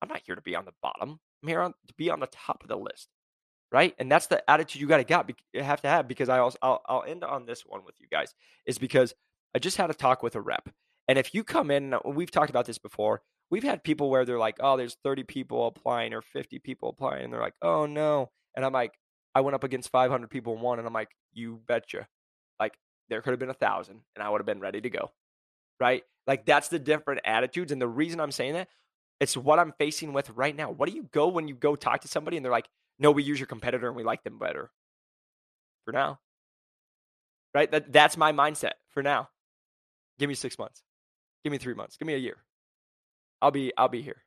I'm 0.00 0.08
not 0.08 0.22
here 0.24 0.36
to 0.36 0.42
be 0.42 0.54
on 0.54 0.64
the 0.64 0.72
bottom. 0.82 1.18
I'm 1.42 1.48
here 1.48 1.60
on, 1.60 1.74
to 1.88 1.94
be 1.94 2.10
on 2.10 2.20
the 2.20 2.28
top 2.28 2.62
of 2.62 2.68
the 2.68 2.76
list, 2.76 3.08
right? 3.72 3.94
And 3.98 4.10
that's 4.10 4.28
the 4.28 4.48
attitude 4.48 4.80
you 4.80 4.86
got 4.86 4.98
to 4.98 5.04
got 5.04 5.30
have 5.54 5.82
to 5.82 5.88
have. 5.88 6.06
Because 6.06 6.28
I 6.28 6.38
also 6.38 6.58
I'll, 6.62 6.82
I'll 6.86 7.04
end 7.04 7.24
on 7.24 7.46
this 7.46 7.62
one 7.66 7.84
with 7.84 7.96
you 7.98 8.06
guys 8.10 8.34
is 8.66 8.78
because 8.78 9.14
I 9.54 9.58
just 9.58 9.76
had 9.76 9.90
a 9.90 9.94
talk 9.94 10.22
with 10.22 10.36
a 10.36 10.40
rep, 10.40 10.68
and 11.08 11.18
if 11.18 11.34
you 11.34 11.42
come 11.42 11.70
in, 11.70 11.94
we've 12.04 12.30
talked 12.30 12.50
about 12.50 12.66
this 12.66 12.78
before 12.78 13.22
we've 13.52 13.62
had 13.62 13.84
people 13.84 14.08
where 14.08 14.24
they're 14.24 14.38
like, 14.38 14.56
oh, 14.60 14.78
there's 14.78 14.96
30 15.04 15.24
people 15.24 15.66
applying 15.66 16.14
or 16.14 16.22
50 16.22 16.58
people 16.60 16.88
applying. 16.88 17.24
And 17.24 17.32
they're 17.32 17.40
like, 17.40 17.54
oh, 17.60 17.84
no. 17.84 18.30
And 18.56 18.64
I'm 18.64 18.72
like, 18.72 18.94
I 19.34 19.42
went 19.42 19.54
up 19.54 19.62
against 19.62 19.90
500 19.90 20.28
people 20.30 20.54
and 20.54 20.62
won. 20.62 20.78
And 20.78 20.88
I'm 20.88 20.94
like, 20.94 21.10
you 21.34 21.60
betcha. 21.68 22.08
Like, 22.58 22.72
there 23.10 23.20
could 23.20 23.32
have 23.32 23.38
been 23.38 23.50
a 23.50 23.54
thousand 23.54 24.00
and 24.16 24.24
I 24.24 24.30
would 24.30 24.40
have 24.40 24.46
been 24.46 24.60
ready 24.60 24.80
to 24.80 24.88
go. 24.88 25.10
Right. 25.78 26.02
Like, 26.26 26.46
that's 26.46 26.68
the 26.68 26.78
different 26.78 27.20
attitudes. 27.26 27.72
And 27.72 27.80
the 27.80 27.86
reason 27.86 28.20
I'm 28.20 28.32
saying 28.32 28.54
that, 28.54 28.68
it's 29.20 29.36
what 29.36 29.58
I'm 29.58 29.74
facing 29.78 30.14
with 30.14 30.30
right 30.30 30.56
now. 30.56 30.70
What 30.70 30.88
do 30.88 30.94
you 30.94 31.06
go 31.12 31.28
when 31.28 31.46
you 31.46 31.54
go 31.54 31.76
talk 31.76 32.00
to 32.00 32.08
somebody 32.08 32.38
and 32.38 32.44
they're 32.44 32.50
like, 32.50 32.68
no, 32.98 33.10
we 33.10 33.22
use 33.22 33.38
your 33.38 33.46
competitor 33.46 33.86
and 33.86 33.96
we 33.96 34.02
like 34.02 34.24
them 34.24 34.38
better 34.38 34.70
for 35.84 35.92
now? 35.92 36.20
Right. 37.54 37.70
That, 37.70 37.92
that's 37.92 38.16
my 38.16 38.32
mindset 38.32 38.72
for 38.94 39.02
now. 39.02 39.28
Give 40.18 40.28
me 40.28 40.34
six 40.34 40.58
months. 40.58 40.82
Give 41.44 41.52
me 41.52 41.58
three 41.58 41.74
months. 41.74 41.98
Give 41.98 42.06
me 42.06 42.14
a 42.14 42.18
year. 42.18 42.38
I'll 43.42 43.50
be 43.50 43.72
I'll 43.76 43.88
be 43.88 44.00
here, 44.02 44.22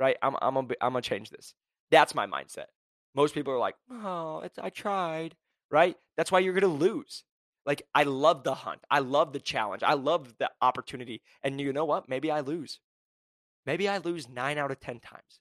right? 0.00 0.16
I'm 0.22 0.34
I'm 0.42 0.54
gonna 0.54 0.68
I'm 0.80 0.92
gonna 0.92 1.02
change 1.02 1.30
this. 1.30 1.54
That's 1.90 2.14
my 2.14 2.26
mindset. 2.26 2.66
Most 3.14 3.34
people 3.34 3.52
are 3.52 3.58
like, 3.58 3.76
oh, 3.90 4.40
it's, 4.40 4.58
I 4.58 4.70
tried, 4.70 5.36
right? 5.70 5.96
That's 6.16 6.32
why 6.32 6.40
you're 6.40 6.54
gonna 6.54 6.72
lose. 6.72 7.22
Like 7.66 7.82
I 7.94 8.02
love 8.04 8.42
the 8.42 8.54
hunt. 8.54 8.80
I 8.90 8.98
love 9.00 9.32
the 9.32 9.40
challenge. 9.40 9.82
I 9.82 9.94
love 9.94 10.34
the 10.38 10.50
opportunity. 10.60 11.22
And 11.42 11.60
you 11.60 11.72
know 11.72 11.84
what? 11.84 12.08
Maybe 12.08 12.30
I 12.30 12.40
lose. 12.40 12.80
Maybe 13.66 13.88
I 13.88 13.98
lose 13.98 14.28
nine 14.28 14.58
out 14.58 14.70
of 14.70 14.80
ten 14.80 14.98
times. 14.98 15.40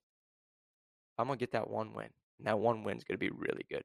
I'm 1.18 1.28
gonna 1.28 1.38
get 1.38 1.54
that 1.54 1.70
one 1.70 1.94
win. 1.94 2.10
And 2.40 2.48
that 2.48 2.60
one 2.60 2.84
win 2.84 2.98
is 2.98 3.06
gonna 3.06 3.18
be 3.18 3.30
really 3.30 3.66
good, 3.72 3.84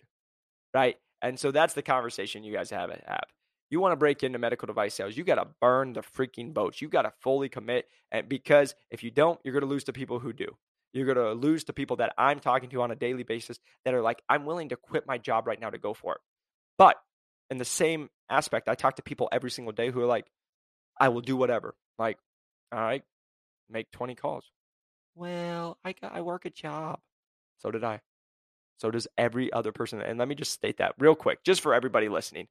right? 0.74 0.96
And 1.22 1.38
so 1.38 1.50
that's 1.52 1.74
the 1.74 1.82
conversation 1.82 2.44
you 2.44 2.52
guys 2.52 2.70
have 2.70 2.90
have. 2.90 3.24
You 3.70 3.80
want 3.80 3.92
to 3.92 3.96
break 3.96 4.22
into 4.22 4.38
medical 4.38 4.66
device 4.66 4.94
sales, 4.94 5.16
you 5.16 5.24
got 5.24 5.36
to 5.36 5.48
burn 5.60 5.92
the 5.92 6.00
freaking 6.00 6.54
boats. 6.54 6.80
You 6.80 6.88
got 6.88 7.02
to 7.02 7.12
fully 7.20 7.48
commit. 7.48 7.86
And 8.10 8.28
because 8.28 8.74
if 8.90 9.02
you 9.02 9.10
don't, 9.10 9.38
you're 9.44 9.52
going 9.52 9.62
to 9.62 9.68
lose 9.68 9.84
to 9.84 9.92
people 9.92 10.18
who 10.18 10.32
do. 10.32 10.56
You're 10.94 11.12
going 11.12 11.18
to 11.18 11.32
lose 11.32 11.64
to 11.64 11.74
people 11.74 11.96
that 11.96 12.14
I'm 12.16 12.40
talking 12.40 12.70
to 12.70 12.82
on 12.82 12.90
a 12.90 12.96
daily 12.96 13.22
basis 13.22 13.58
that 13.84 13.92
are 13.92 14.00
like, 14.00 14.22
I'm 14.28 14.46
willing 14.46 14.70
to 14.70 14.76
quit 14.76 15.06
my 15.06 15.18
job 15.18 15.46
right 15.46 15.60
now 15.60 15.68
to 15.68 15.78
go 15.78 15.92
for 15.92 16.14
it. 16.14 16.20
But 16.78 16.96
in 17.50 17.58
the 17.58 17.64
same 17.64 18.08
aspect, 18.30 18.68
I 18.68 18.74
talk 18.74 18.96
to 18.96 19.02
people 19.02 19.28
every 19.30 19.50
single 19.50 19.72
day 19.72 19.90
who 19.90 20.00
are 20.00 20.06
like, 20.06 20.26
I 20.98 21.10
will 21.10 21.20
do 21.20 21.36
whatever. 21.36 21.74
Like, 21.98 22.18
all 22.72 22.80
right, 22.80 23.02
make 23.68 23.90
20 23.90 24.14
calls. 24.14 24.44
Well, 25.14 25.76
I 25.84 25.92
got, 25.92 26.14
I 26.14 26.22
work 26.22 26.46
a 26.46 26.50
job. 26.50 27.00
So 27.58 27.70
did 27.70 27.84
I. 27.84 28.00
So 28.78 28.90
does 28.90 29.08
every 29.18 29.52
other 29.52 29.72
person. 29.72 30.00
And 30.00 30.18
let 30.18 30.28
me 30.28 30.36
just 30.36 30.52
state 30.52 30.78
that 30.78 30.94
real 30.98 31.14
quick, 31.14 31.44
just 31.44 31.60
for 31.60 31.74
everybody 31.74 32.08
listening 32.08 32.48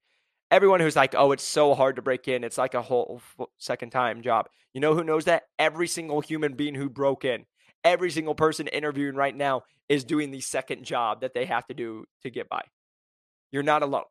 everyone 0.51 0.79
who's 0.79 0.95
like, 0.95 1.15
oh, 1.15 1.31
it's 1.31 1.43
so 1.43 1.73
hard 1.75 1.97
to 1.97 2.01
break 2.01 2.27
in. 2.27 2.43
It's 2.43 2.57
like 2.57 2.73
a 2.73 2.81
whole 2.81 3.21
second 3.57 3.91
time 3.91 4.21
job. 4.21 4.49
You 4.73 4.81
know 4.81 4.93
who 4.93 5.03
knows 5.03 5.25
that? 5.25 5.43
Every 5.57 5.87
single 5.87 6.21
human 6.21 6.53
being 6.53 6.75
who 6.75 6.89
broke 6.89 7.25
in, 7.25 7.45
every 7.83 8.11
single 8.11 8.35
person 8.35 8.67
interviewing 8.67 9.15
right 9.15 9.35
now 9.35 9.63
is 9.89 10.03
doing 10.03 10.31
the 10.31 10.41
second 10.41 10.83
job 10.83 11.21
that 11.21 11.33
they 11.33 11.45
have 11.45 11.65
to 11.67 11.73
do 11.73 12.05
to 12.23 12.29
get 12.29 12.49
by. 12.49 12.63
You're 13.51 13.63
not 13.63 13.83
alone. 13.83 14.03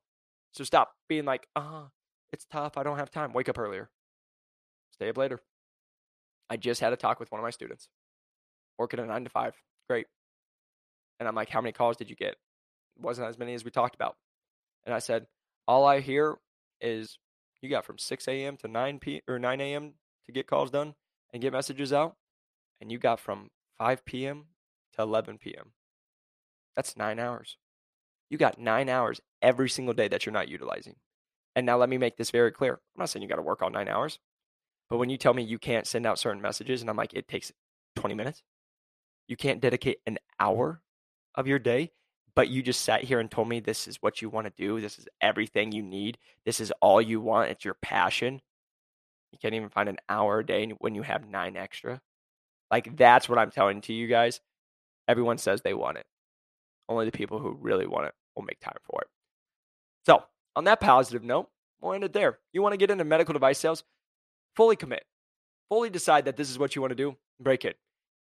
So 0.52 0.64
stop 0.64 0.92
being 1.08 1.24
like, 1.24 1.46
ah, 1.54 1.84
oh, 1.84 1.90
it's 2.32 2.46
tough. 2.46 2.78
I 2.78 2.82
don't 2.82 2.98
have 2.98 3.10
time. 3.10 3.32
Wake 3.32 3.48
up 3.48 3.58
earlier. 3.58 3.90
Stay 4.92 5.08
up 5.08 5.18
later. 5.18 5.40
I 6.48 6.56
just 6.56 6.80
had 6.80 6.92
a 6.92 6.96
talk 6.96 7.20
with 7.20 7.30
one 7.30 7.38
of 7.38 7.42
my 7.42 7.50
students, 7.50 7.88
working 8.78 9.00
a 9.00 9.06
nine 9.06 9.24
to 9.24 9.30
five. 9.30 9.54
Great. 9.88 10.06
And 11.18 11.28
I'm 11.28 11.34
like, 11.34 11.50
how 11.50 11.60
many 11.60 11.72
calls 11.72 11.96
did 11.96 12.08
you 12.08 12.16
get? 12.16 12.32
It 12.32 13.02
wasn't 13.02 13.28
as 13.28 13.38
many 13.38 13.54
as 13.54 13.64
we 13.64 13.70
talked 13.70 13.94
about. 13.94 14.16
And 14.84 14.94
I 14.94 15.00
said, 15.00 15.26
all 15.66 15.84
I 15.84 16.00
hear 16.00 16.36
is 16.80 17.18
you 17.60 17.68
got 17.68 17.84
from 17.84 17.98
6 17.98 18.28
a.m. 18.28 18.56
to 18.58 18.68
9 18.68 18.98
p 18.98 19.22
or 19.26 19.38
9 19.38 19.60
a.m. 19.60 19.94
to 20.26 20.32
get 20.32 20.46
calls 20.46 20.70
done 20.70 20.94
and 21.32 21.42
get 21.42 21.52
messages 21.52 21.92
out, 21.92 22.16
and 22.80 22.92
you 22.92 22.98
got 22.98 23.20
from 23.20 23.50
5 23.78 24.04
p.m. 24.04 24.46
to 24.94 25.02
11 25.02 25.38
p.m. 25.38 25.72
That's 26.74 26.96
nine 26.96 27.18
hours. 27.18 27.56
You 28.28 28.38
got 28.38 28.58
nine 28.58 28.88
hours 28.88 29.20
every 29.40 29.68
single 29.68 29.94
day 29.94 30.08
that 30.08 30.26
you're 30.26 30.32
not 30.32 30.48
utilizing. 30.48 30.96
And 31.54 31.64
now 31.64 31.78
let 31.78 31.88
me 31.88 31.96
make 31.96 32.16
this 32.16 32.30
very 32.30 32.52
clear. 32.52 32.74
I'm 32.74 33.00
not 33.00 33.08
saying 33.08 33.22
you 33.22 33.28
got 33.28 33.36
to 33.36 33.42
work 33.42 33.62
all 33.62 33.70
nine 33.70 33.88
hours, 33.88 34.18
but 34.90 34.98
when 34.98 35.10
you 35.10 35.16
tell 35.16 35.34
me 35.34 35.42
you 35.42 35.58
can't 35.58 35.86
send 35.86 36.06
out 36.06 36.18
certain 36.18 36.42
messages, 36.42 36.80
and 36.80 36.90
I'm 36.90 36.96
like, 36.96 37.14
it 37.14 37.28
takes 37.28 37.52
20 37.96 38.14
minutes, 38.14 38.42
you 39.26 39.36
can't 39.36 39.60
dedicate 39.60 39.98
an 40.06 40.18
hour 40.38 40.82
of 41.34 41.46
your 41.46 41.58
day, 41.58 41.92
but 42.36 42.50
you 42.50 42.62
just 42.62 42.82
sat 42.82 43.02
here 43.02 43.18
and 43.18 43.30
told 43.30 43.48
me 43.48 43.58
this 43.58 43.88
is 43.88 43.96
what 44.02 44.20
you 44.20 44.28
want 44.28 44.46
to 44.46 44.52
do. 44.56 44.78
This 44.80 44.98
is 44.98 45.08
everything 45.22 45.72
you 45.72 45.82
need. 45.82 46.18
This 46.44 46.60
is 46.60 46.70
all 46.82 47.00
you 47.00 47.18
want. 47.20 47.50
It's 47.50 47.64
your 47.64 47.78
passion. 47.80 48.42
You 49.32 49.38
can't 49.40 49.54
even 49.54 49.70
find 49.70 49.88
an 49.88 49.96
hour 50.08 50.38
a 50.38 50.46
day 50.46 50.70
when 50.78 50.94
you 50.94 51.02
have 51.02 51.28
nine 51.28 51.56
extra. 51.56 52.00
Like, 52.70 52.94
that's 52.96 53.28
what 53.28 53.38
I'm 53.38 53.50
telling 53.50 53.80
to 53.82 53.94
you 53.94 54.06
guys. 54.06 54.40
Everyone 55.08 55.38
says 55.38 55.62
they 55.62 55.74
want 55.74 55.96
it. 55.96 56.06
Only 56.88 57.06
the 57.06 57.12
people 57.12 57.38
who 57.38 57.56
really 57.58 57.86
want 57.86 58.06
it 58.06 58.14
will 58.34 58.42
make 58.42 58.60
time 58.60 58.76
for 58.84 59.00
it. 59.00 59.08
So, 60.04 60.22
on 60.54 60.64
that 60.64 60.80
positive 60.80 61.24
note, 61.24 61.48
we'll 61.80 61.94
end 61.94 62.04
it 62.04 62.12
there. 62.12 62.38
You 62.52 62.60
want 62.60 62.74
to 62.74 62.78
get 62.78 62.90
into 62.90 63.04
medical 63.04 63.32
device 63.32 63.58
sales? 63.58 63.82
Fully 64.54 64.76
commit. 64.76 65.04
Fully 65.70 65.90
decide 65.90 66.26
that 66.26 66.36
this 66.36 66.50
is 66.50 66.58
what 66.58 66.76
you 66.76 66.82
want 66.82 66.90
to 66.90 66.96
do. 66.96 67.16
Break 67.40 67.64
it. 67.64 67.78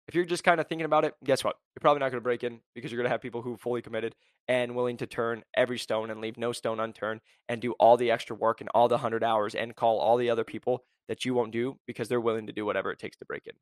If 0.06 0.14
you're 0.14 0.24
just 0.24 0.44
kind 0.44 0.60
of 0.60 0.66
thinking 0.68 0.84
about 0.84 1.04
it, 1.04 1.14
guess 1.24 1.42
what? 1.42 1.56
You're 1.74 1.80
probably 1.80 2.00
not 2.00 2.10
going 2.10 2.20
to 2.20 2.24
break 2.24 2.44
in 2.44 2.60
because 2.74 2.92
you're 2.92 2.98
going 2.98 3.06
to 3.06 3.10
have 3.10 3.22
people 3.22 3.42
who 3.42 3.54
are 3.54 3.58
fully 3.58 3.80
committed 3.80 4.14
and 4.46 4.74
willing 4.74 4.98
to 4.98 5.06
turn 5.06 5.44
every 5.56 5.78
stone 5.78 6.10
and 6.10 6.20
leave 6.20 6.36
no 6.36 6.52
stone 6.52 6.78
unturned 6.78 7.20
and 7.48 7.62
do 7.62 7.72
all 7.72 7.96
the 7.96 8.10
extra 8.10 8.36
work 8.36 8.60
and 8.60 8.68
all 8.74 8.88
the 8.88 8.96
100 8.96 9.24
hours 9.24 9.54
and 9.54 9.74
call 9.74 9.98
all 9.98 10.16
the 10.18 10.28
other 10.28 10.44
people 10.44 10.84
that 11.08 11.24
you 11.24 11.32
won't 11.32 11.52
do 11.52 11.78
because 11.86 12.08
they're 12.08 12.20
willing 12.20 12.46
to 12.46 12.52
do 12.52 12.66
whatever 12.66 12.90
it 12.90 12.98
takes 12.98 13.16
to 13.16 13.24
break 13.24 13.46
in. 13.46 13.54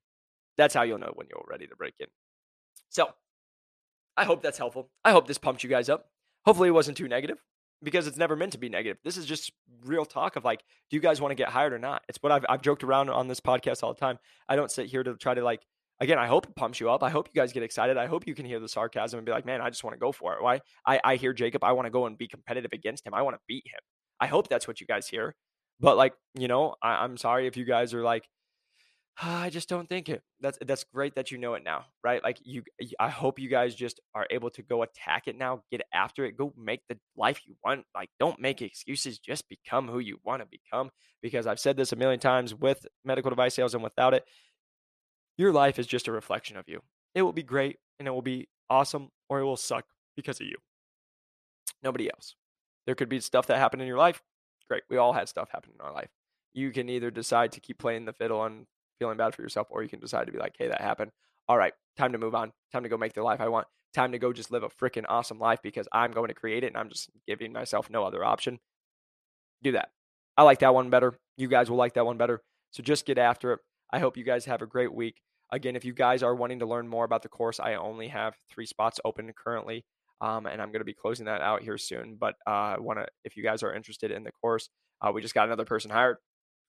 That's 0.57 0.75
how 0.75 0.83
you'll 0.83 0.99
know 0.99 1.13
when 1.15 1.29
you're 1.29 1.45
ready 1.49 1.67
to 1.67 1.77
break 1.77 1.95
in. 2.01 2.09
So, 2.89 3.11
I 4.17 4.25
hope 4.25 4.43
that's 4.43 4.59
helpful. 4.59 4.91
I 5.05 5.13
hope 5.13 5.27
this 5.27 5.39
pumped 5.39 5.63
you 5.63 5.71
guys 5.71 5.89
up. 5.89 6.09
Hopefully, 6.45 6.69
it 6.69 6.73
wasn't 6.73 6.97
too 6.97 7.09
negative 7.09 7.39
because 7.83 8.07
it's 8.07 8.17
never 8.17 8.37
meant 8.37 8.53
to 8.53 8.59
be 8.59 8.69
negative. 8.69 8.99
This 9.05 9.17
is 9.17 9.27
just 9.27 9.53
real 9.85 10.05
talk 10.05 10.37
of 10.37 10.45
like, 10.45 10.63
do 10.91 10.97
you 10.97 11.01
guys 11.01 11.21
want 11.21 11.31
to 11.31 11.37
get 11.37 11.49
hired 11.49 11.73
or 11.73 11.79
not? 11.79 12.03
It's 12.09 12.19
what 12.23 12.33
I've, 12.33 12.45
I've 12.49 12.63
joked 12.63 12.85
around 12.85 13.11
on 13.11 13.29
this 13.29 13.41
podcast 13.41 13.83
all 13.83 13.95
the 13.95 14.01
time. 14.01 14.19
I 14.49 14.57
don't 14.57 14.71
sit 14.71 14.87
here 14.87 15.03
to 15.03 15.15
try 15.17 15.35
to 15.35 15.43
like, 15.43 15.63
again, 16.03 16.19
I 16.19 16.27
hope 16.27 16.47
it 16.47 16.57
pumps 16.57 16.81
you 16.81 16.91
up. 16.91 17.03
I 17.03 17.11
hope 17.11 17.29
you 17.33 17.41
guys 17.41 17.53
get 17.53 17.63
excited. 17.63 17.97
I 17.97 18.07
hope 18.07 18.27
you 18.27 18.35
can 18.35 18.45
hear 18.45 18.59
the 18.59 18.69
sarcasm 18.69 19.19
and 19.19 19.25
be 19.25 19.31
like, 19.31 19.47
man, 19.47 19.61
I 19.61 19.71
just 19.71 19.85
want 19.85 19.95
to 19.95 20.01
go 20.01 20.11
for 20.11 20.35
it. 20.35 20.43
Why? 20.43 20.61
I, 20.85 21.01
I 21.05 21.17
hear 21.17 21.33
Jacob. 21.33 21.63
I 21.63 21.73
want 21.73 21.87
to 21.87 21.91
go 21.91 22.07
and 22.07 22.19
be 22.19 22.27
competitive 22.27 22.73
against 22.73 23.07
him. 23.07 23.15
I 23.15 23.23
want 23.23 23.37
to 23.37 23.41
beat 23.47 23.65
him. 23.67 23.79
I 24.21 24.27
hope 24.27 24.49
that's 24.49 24.67
what 24.67 24.81
you 24.81 24.87
guys 24.87 25.07
hear. 25.07 25.37
But 25.79 25.97
like, 25.97 26.15
you 26.35 26.49
know, 26.49 26.75
I, 26.83 27.05
I'm 27.05 27.17
sorry 27.17 27.47
if 27.47 27.57
you 27.57 27.65
guys 27.65 27.95
are 27.95 28.03
like, 28.03 28.25
I 29.23 29.51
just 29.51 29.69
don't 29.69 29.89
think 29.89 30.09
it. 30.09 30.23
That's 30.41 30.59
that's 30.67 30.85
great 30.85 31.15
that 31.15 31.31
you 31.31 31.39
know 31.39 31.55
it 31.55 31.63
now, 31.65 31.85
right? 32.03 32.23
Like 32.23 32.39
you 32.43 32.65
I 32.99 33.09
hope 33.09 33.39
you 33.39 33.49
guys 33.49 33.75
just 33.75 34.01
are 34.15 34.27
able 34.31 34.51
to 34.51 34.63
go 34.63 34.83
attack 34.83 35.29
it 35.29 35.37
now, 35.39 35.63
get 35.71 35.83
after 35.93 36.25
it, 36.25 36.37
go 36.37 36.53
make 36.57 36.81
the 36.89 36.99
life 37.17 37.43
you 37.47 37.55
want. 37.65 37.85
Like 37.95 38.09
don't 38.19 38.41
make 38.41 38.63
excuses, 38.63 39.19
just 39.19 39.49
become 39.49 39.89
who 39.89 39.99
you 39.99 40.19
want 40.25 40.43
to 40.43 40.49
become 40.51 40.91
because 41.23 41.47
I've 41.47 41.61
said 41.61 41.77
this 41.77 41.93
a 41.93 41.97
million 41.97 42.21
times 42.21 42.55
with 42.55 42.87
medical 43.05 43.31
device 43.31 43.55
sales 43.55 43.75
and 43.75 43.83
without 43.83 44.15
it. 44.15 44.25
Your 45.39 45.53
life 45.53 45.79
is 45.79 45.87
just 45.87 46.09
a 46.09 46.13
reflection 46.13 46.57
of 46.57 46.69
you. 46.69 46.83
It 47.15 47.23
will 47.23 47.33
be 47.33 47.43
great 47.43 47.79
and 47.99 48.09
it 48.09 48.11
will 48.11 48.23
be 48.23 48.49
awesome 48.69 49.11
or 49.29 49.41
it 49.41 49.45
will 49.45 49.57
suck 49.57 49.87
because 50.17 50.41
of 50.41 50.47
you. 50.47 50.57
Nobody 51.83 52.11
else. 52.11 52.37
There 52.87 52.95
could 52.95 53.09
be 53.09 53.21
stuff 53.21 53.47
that 53.47 53.59
happened 53.59 53.83
in 53.83 53.89
your 53.89 53.99
life. 53.99 54.23
Great. 54.69 54.83
We 54.89 54.97
all 54.97 55.13
had 55.13 55.29
stuff 55.29 55.51
happen 55.51 55.73
in 55.75 55.85
our 55.85 55.93
life. 55.93 56.11
You 56.55 56.71
can 56.71 56.89
either 56.89 57.11
decide 57.11 57.53
to 57.53 57.61
keep 57.61 57.79
playing 57.79 58.05
the 58.05 58.13
fiddle 58.13 58.45
and 58.45 58.67
feeling 58.99 59.17
bad 59.17 59.35
for 59.35 59.43
yourself, 59.43 59.69
or 59.71 59.83
you 59.83 59.89
can 59.89 60.01
decide 60.01 60.27
to 60.27 60.33
be 60.33 60.39
like, 60.39 60.55
hey, 60.59 60.69
that 60.69 60.81
happened. 60.81 61.11
All 61.49 61.57
right, 61.57 61.73
time 61.97 62.13
to 62.13 62.19
move 62.19 62.35
on. 62.35 62.53
Time 62.73 62.83
to 62.83 62.89
go 62.89 62.97
make 62.97 63.15
the 63.15 63.23
life 63.23 63.41
I 63.41 63.49
want. 63.49 63.67
Time 63.95 64.13
to 64.13 64.19
go 64.19 64.33
just 64.33 64.51
live 64.51 64.63
a 64.63 64.69
freaking 64.69 65.05
awesome 65.09 65.39
life 65.39 65.61
because 65.63 65.89
I'm 65.93 66.13
going 66.13 66.29
to 66.29 66.35
create 66.35 66.65
it 66.65 66.69
and 66.69 66.77
I'm 66.77 66.89
just 66.89 67.11
giving 67.27 67.53
myself 67.53 67.91
no 67.91 68.05
other 68.05 68.25
option. 68.25 68.59
Do 69.63 69.73
that. 69.73 69.91
I 70.37 70.45
like 70.45 70.61
that 70.61 70.75
one 70.75 70.89
better. 70.89 71.19
You 71.37 71.49
guys 71.49 71.69
will 71.69 71.77
like 71.77 71.95
that 71.95 72.07
one 72.07 72.17
better. 72.17 72.43
So 72.71 72.83
just 72.83 73.05
get 73.05 73.19
after 73.19 73.53
it. 73.55 73.61
I 73.93 73.99
hope 73.99 74.17
you 74.17 74.25
guys 74.25 74.45
have 74.47 74.63
a 74.63 74.67
great 74.67 74.93
week. 74.93 75.21
Again, 75.53 75.77
if 75.77 75.85
you 75.85 75.93
guys 75.93 76.23
are 76.23 76.35
wanting 76.35 76.61
to 76.61 76.67
learn 76.67 76.89
more 76.89 77.05
about 77.05 77.23
the 77.23 77.29
course, 77.29 77.61
I 77.61 77.75
only 77.75 78.09
have 78.09 78.35
three 78.51 78.67
spots 78.67 78.99
open 79.05 79.31
currently. 79.33 79.85
Um, 80.21 80.47
and 80.47 80.63
I'm 80.63 80.69
going 80.69 80.81
to 80.81 80.85
be 80.85 80.95
closing 80.95 81.27
that 81.27 81.43
out 81.43 81.63
here 81.63 81.77
soon. 81.77 82.17
But 82.19 82.37
uh, 82.47 82.77
want 82.79 83.01
to, 83.01 83.07
if 83.25 83.37
you 83.37 83.43
guys 83.43 83.63
are 83.63 83.75
interested 83.75 84.11
in 84.11 84.23
the 84.23 84.31
course, 84.33 84.69
uh, 85.01 85.11
we 85.13 85.21
just 85.21 85.35
got 85.35 85.49
another 85.49 85.65
person 85.65 85.91
hired. 85.91 86.17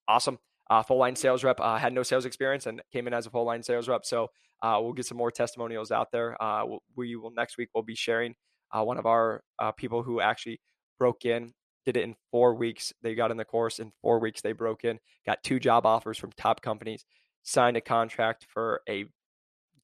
Awesome 0.08 0.40
uh, 0.70 0.84
full 0.84 0.98
line 0.98 1.16
sales 1.16 1.44
rep, 1.44 1.60
uh, 1.60 1.78
had 1.78 1.94
no 1.94 2.04
sales 2.04 2.26
experience 2.26 2.66
and 2.66 2.82
came 2.92 3.08
in 3.08 3.14
as 3.14 3.26
a 3.26 3.30
full 3.30 3.46
line 3.46 3.64
sales 3.64 3.88
rep. 3.88 4.06
So 4.06 4.30
uh, 4.62 4.80
we'll 4.82 4.94
get 4.94 5.06
some 5.06 5.18
more 5.18 5.32
testimonials 5.32 5.92
out 5.92 6.12
there. 6.12 6.42
Uh, 6.42 6.66
we'll, 6.66 6.84
we 6.96 7.16
will 7.16 7.32
next 7.32 7.58
week 7.58 7.70
we'll 7.74 7.84
be 7.84 7.96
sharing 7.96 8.36
uh, 8.72 8.84
one 8.84 8.98
of 8.98 9.06
our 9.06 9.42
people 9.78 10.04
who 10.04 10.20
actually 10.20 10.60
broke 10.98 11.26
in, 11.26 11.54
did 11.86 11.98
it 11.98 12.04
in 12.04 12.16
four 12.32 12.56
weeks. 12.56 12.94
They 13.02 13.16
got 13.16 13.32
in 13.32 13.38
the 13.38 13.46
course 13.46 13.80
in 13.80 13.92
four 14.02 14.20
weeks. 14.20 14.42
They 14.42 14.54
broke 14.54 14.84
in, 14.84 15.00
got 15.26 15.44
two 15.44 15.60
job 15.60 15.86
offers 15.86 16.18
from 16.18 16.32
top 16.38 16.62
companies, 16.62 17.06
signed 17.44 17.78
a 17.78 17.82
contract 17.82 18.46
for 18.50 18.82
a 18.88 19.06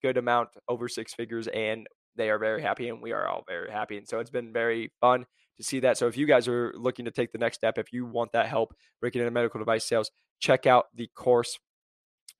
good 0.02 0.18
amount, 0.18 0.50
over 0.68 0.88
six 0.88 1.14
figures, 1.14 1.48
and 1.48 1.88
they 2.16 2.30
are 2.30 2.40
very 2.40 2.62
happy, 2.62 2.90
and 2.90 3.02
we 3.02 3.12
are 3.12 3.28
all 3.28 3.44
very 3.48 3.72
happy. 3.72 3.98
And 3.98 4.08
so 4.08 4.20
it's 4.20 4.30
been 4.30 4.54
very 4.54 4.92
fun 5.02 5.26
to 5.58 5.64
see 5.64 5.80
that. 5.82 5.98
So 5.98 6.08
if 6.08 6.18
you 6.18 6.26
guys 6.26 6.48
are 6.48 6.74
looking 6.76 7.06
to 7.06 7.12
take 7.12 7.32
the 7.32 7.38
next 7.38 7.58
step, 7.58 7.78
if 7.78 7.92
you 7.92 8.06
want 8.06 8.32
that 8.32 8.48
help 8.48 8.74
breaking 9.02 9.22
into 9.22 9.32
medical 9.32 9.60
device 9.60 9.86
sales, 9.86 10.12
check 10.40 10.66
out 10.66 10.86
the 10.96 11.08
course 11.16 11.60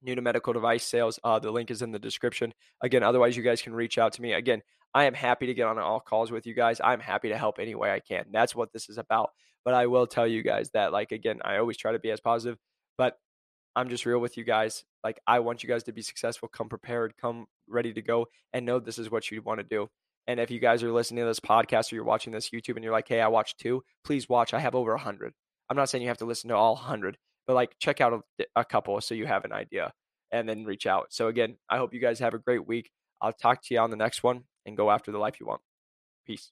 new 0.02 0.16
to 0.16 0.22
medical 0.22 0.54
device 0.54 0.84
sales. 0.86 1.20
Uh, 1.24 1.40
the 1.40 1.52
link 1.52 1.72
is 1.72 1.82
in 1.82 1.92
the 1.92 2.00
description. 2.00 2.54
Again, 2.82 3.04
otherwise, 3.04 3.36
you 3.36 3.44
guys 3.44 3.62
can 3.62 3.74
reach 3.74 3.98
out 3.98 4.14
to 4.14 4.22
me. 4.22 4.34
Again, 4.34 4.62
I 4.94 5.06
am 5.06 5.14
happy 5.14 5.46
to 5.48 5.54
get 5.54 5.68
on 5.68 5.78
all 5.78 6.00
calls 6.00 6.32
with 6.32 6.46
you 6.48 6.54
guys. 6.54 6.82
I'm 6.84 7.00
happy 7.00 7.30
to 7.30 7.38
help 7.38 7.60
any 7.60 7.76
way 7.76 7.92
I 7.92 8.00
can. 8.00 8.26
That's 8.32 8.56
what 8.56 8.72
this 8.74 8.90
is 8.90 8.98
about. 8.98 9.32
But 9.66 9.74
I 9.74 9.88
will 9.88 10.08
tell 10.08 10.28
you 10.28 10.42
guys 10.42 10.70
that, 10.72 10.92
like, 10.92 11.12
again, 11.12 11.40
I 11.44 11.58
always 11.58 11.78
try 11.78 11.92
to 11.92 12.00
be 12.00 12.12
as 12.12 12.20
positive, 12.20 12.58
but 12.98 13.18
I'm 13.76 13.90
just 13.90 14.06
real 14.06 14.20
with 14.20 14.38
you 14.38 14.44
guys. 14.44 14.84
Like, 15.04 15.20
I 15.28 15.40
want 15.40 15.64
you 15.64 15.70
guys 15.70 15.84
to 15.84 15.94
be 15.94 16.02
successful, 16.02 16.48
come 16.48 16.70
prepared, 16.70 17.14
come 17.20 17.46
ready 17.68 17.94
to 17.94 18.02
go, 18.02 18.28
and 18.54 18.66
know 18.66 18.80
this 18.80 18.98
is 19.00 19.12
what 19.12 19.30
you 19.32 19.42
want 19.42 19.60
to 19.60 19.64
do. 19.64 19.90
And 20.28 20.40
if 20.40 20.52
you 20.52 20.60
guys 20.60 20.84
are 20.84 20.92
listening 20.92 21.24
to 21.24 21.28
this 21.28 21.40
podcast 21.40 21.92
or 21.92 21.96
you're 21.96 22.04
watching 22.04 22.32
this 22.32 22.52
YouTube 22.52 22.76
and 22.76 22.84
you're 22.84 22.94
like, 22.94 23.08
hey, 23.08 23.20
I 23.20 23.28
watched 23.28 23.60
two, 23.60 23.84
please 24.04 24.30
watch. 24.30 24.54
I 24.54 24.60
have 24.60 24.76
over 24.76 24.92
100. 24.92 25.34
I'm 25.70 25.76
not 25.76 25.90
saying 25.90 26.04
you 26.04 26.08
have 26.10 26.20
to 26.20 26.26
listen 26.26 26.50
to 26.50 26.56
all 26.56 26.76
100, 26.76 27.18
but 27.48 27.56
like 27.56 27.72
check 27.80 28.00
out 28.00 28.22
a, 28.40 28.46
a 28.56 28.64
couple 28.64 29.02
so 29.02 29.16
you 29.16 29.26
have 29.26 29.44
an 29.44 29.52
idea 29.52 29.92
and 30.32 30.48
then 30.48 30.66
reach 30.66 30.86
out. 30.86 31.08
So 31.10 31.30
again, 31.30 31.58
I 31.68 31.78
hope 31.78 31.96
you 31.96 32.00
guys 32.00 32.20
have 32.20 32.36
a 32.36 32.40
great 32.40 32.68
week. 32.68 32.92
I'll 33.22 33.34
talk 33.34 33.64
to 33.64 33.74
you 33.74 33.80
on 33.80 33.90
the 33.90 33.98
next 33.98 34.22
one 34.22 34.44
and 34.68 34.78
go 34.78 34.92
after 34.92 35.12
the 35.12 35.18
life 35.18 35.40
you 35.40 35.48
want. 35.48 35.62
Peace. 36.28 36.48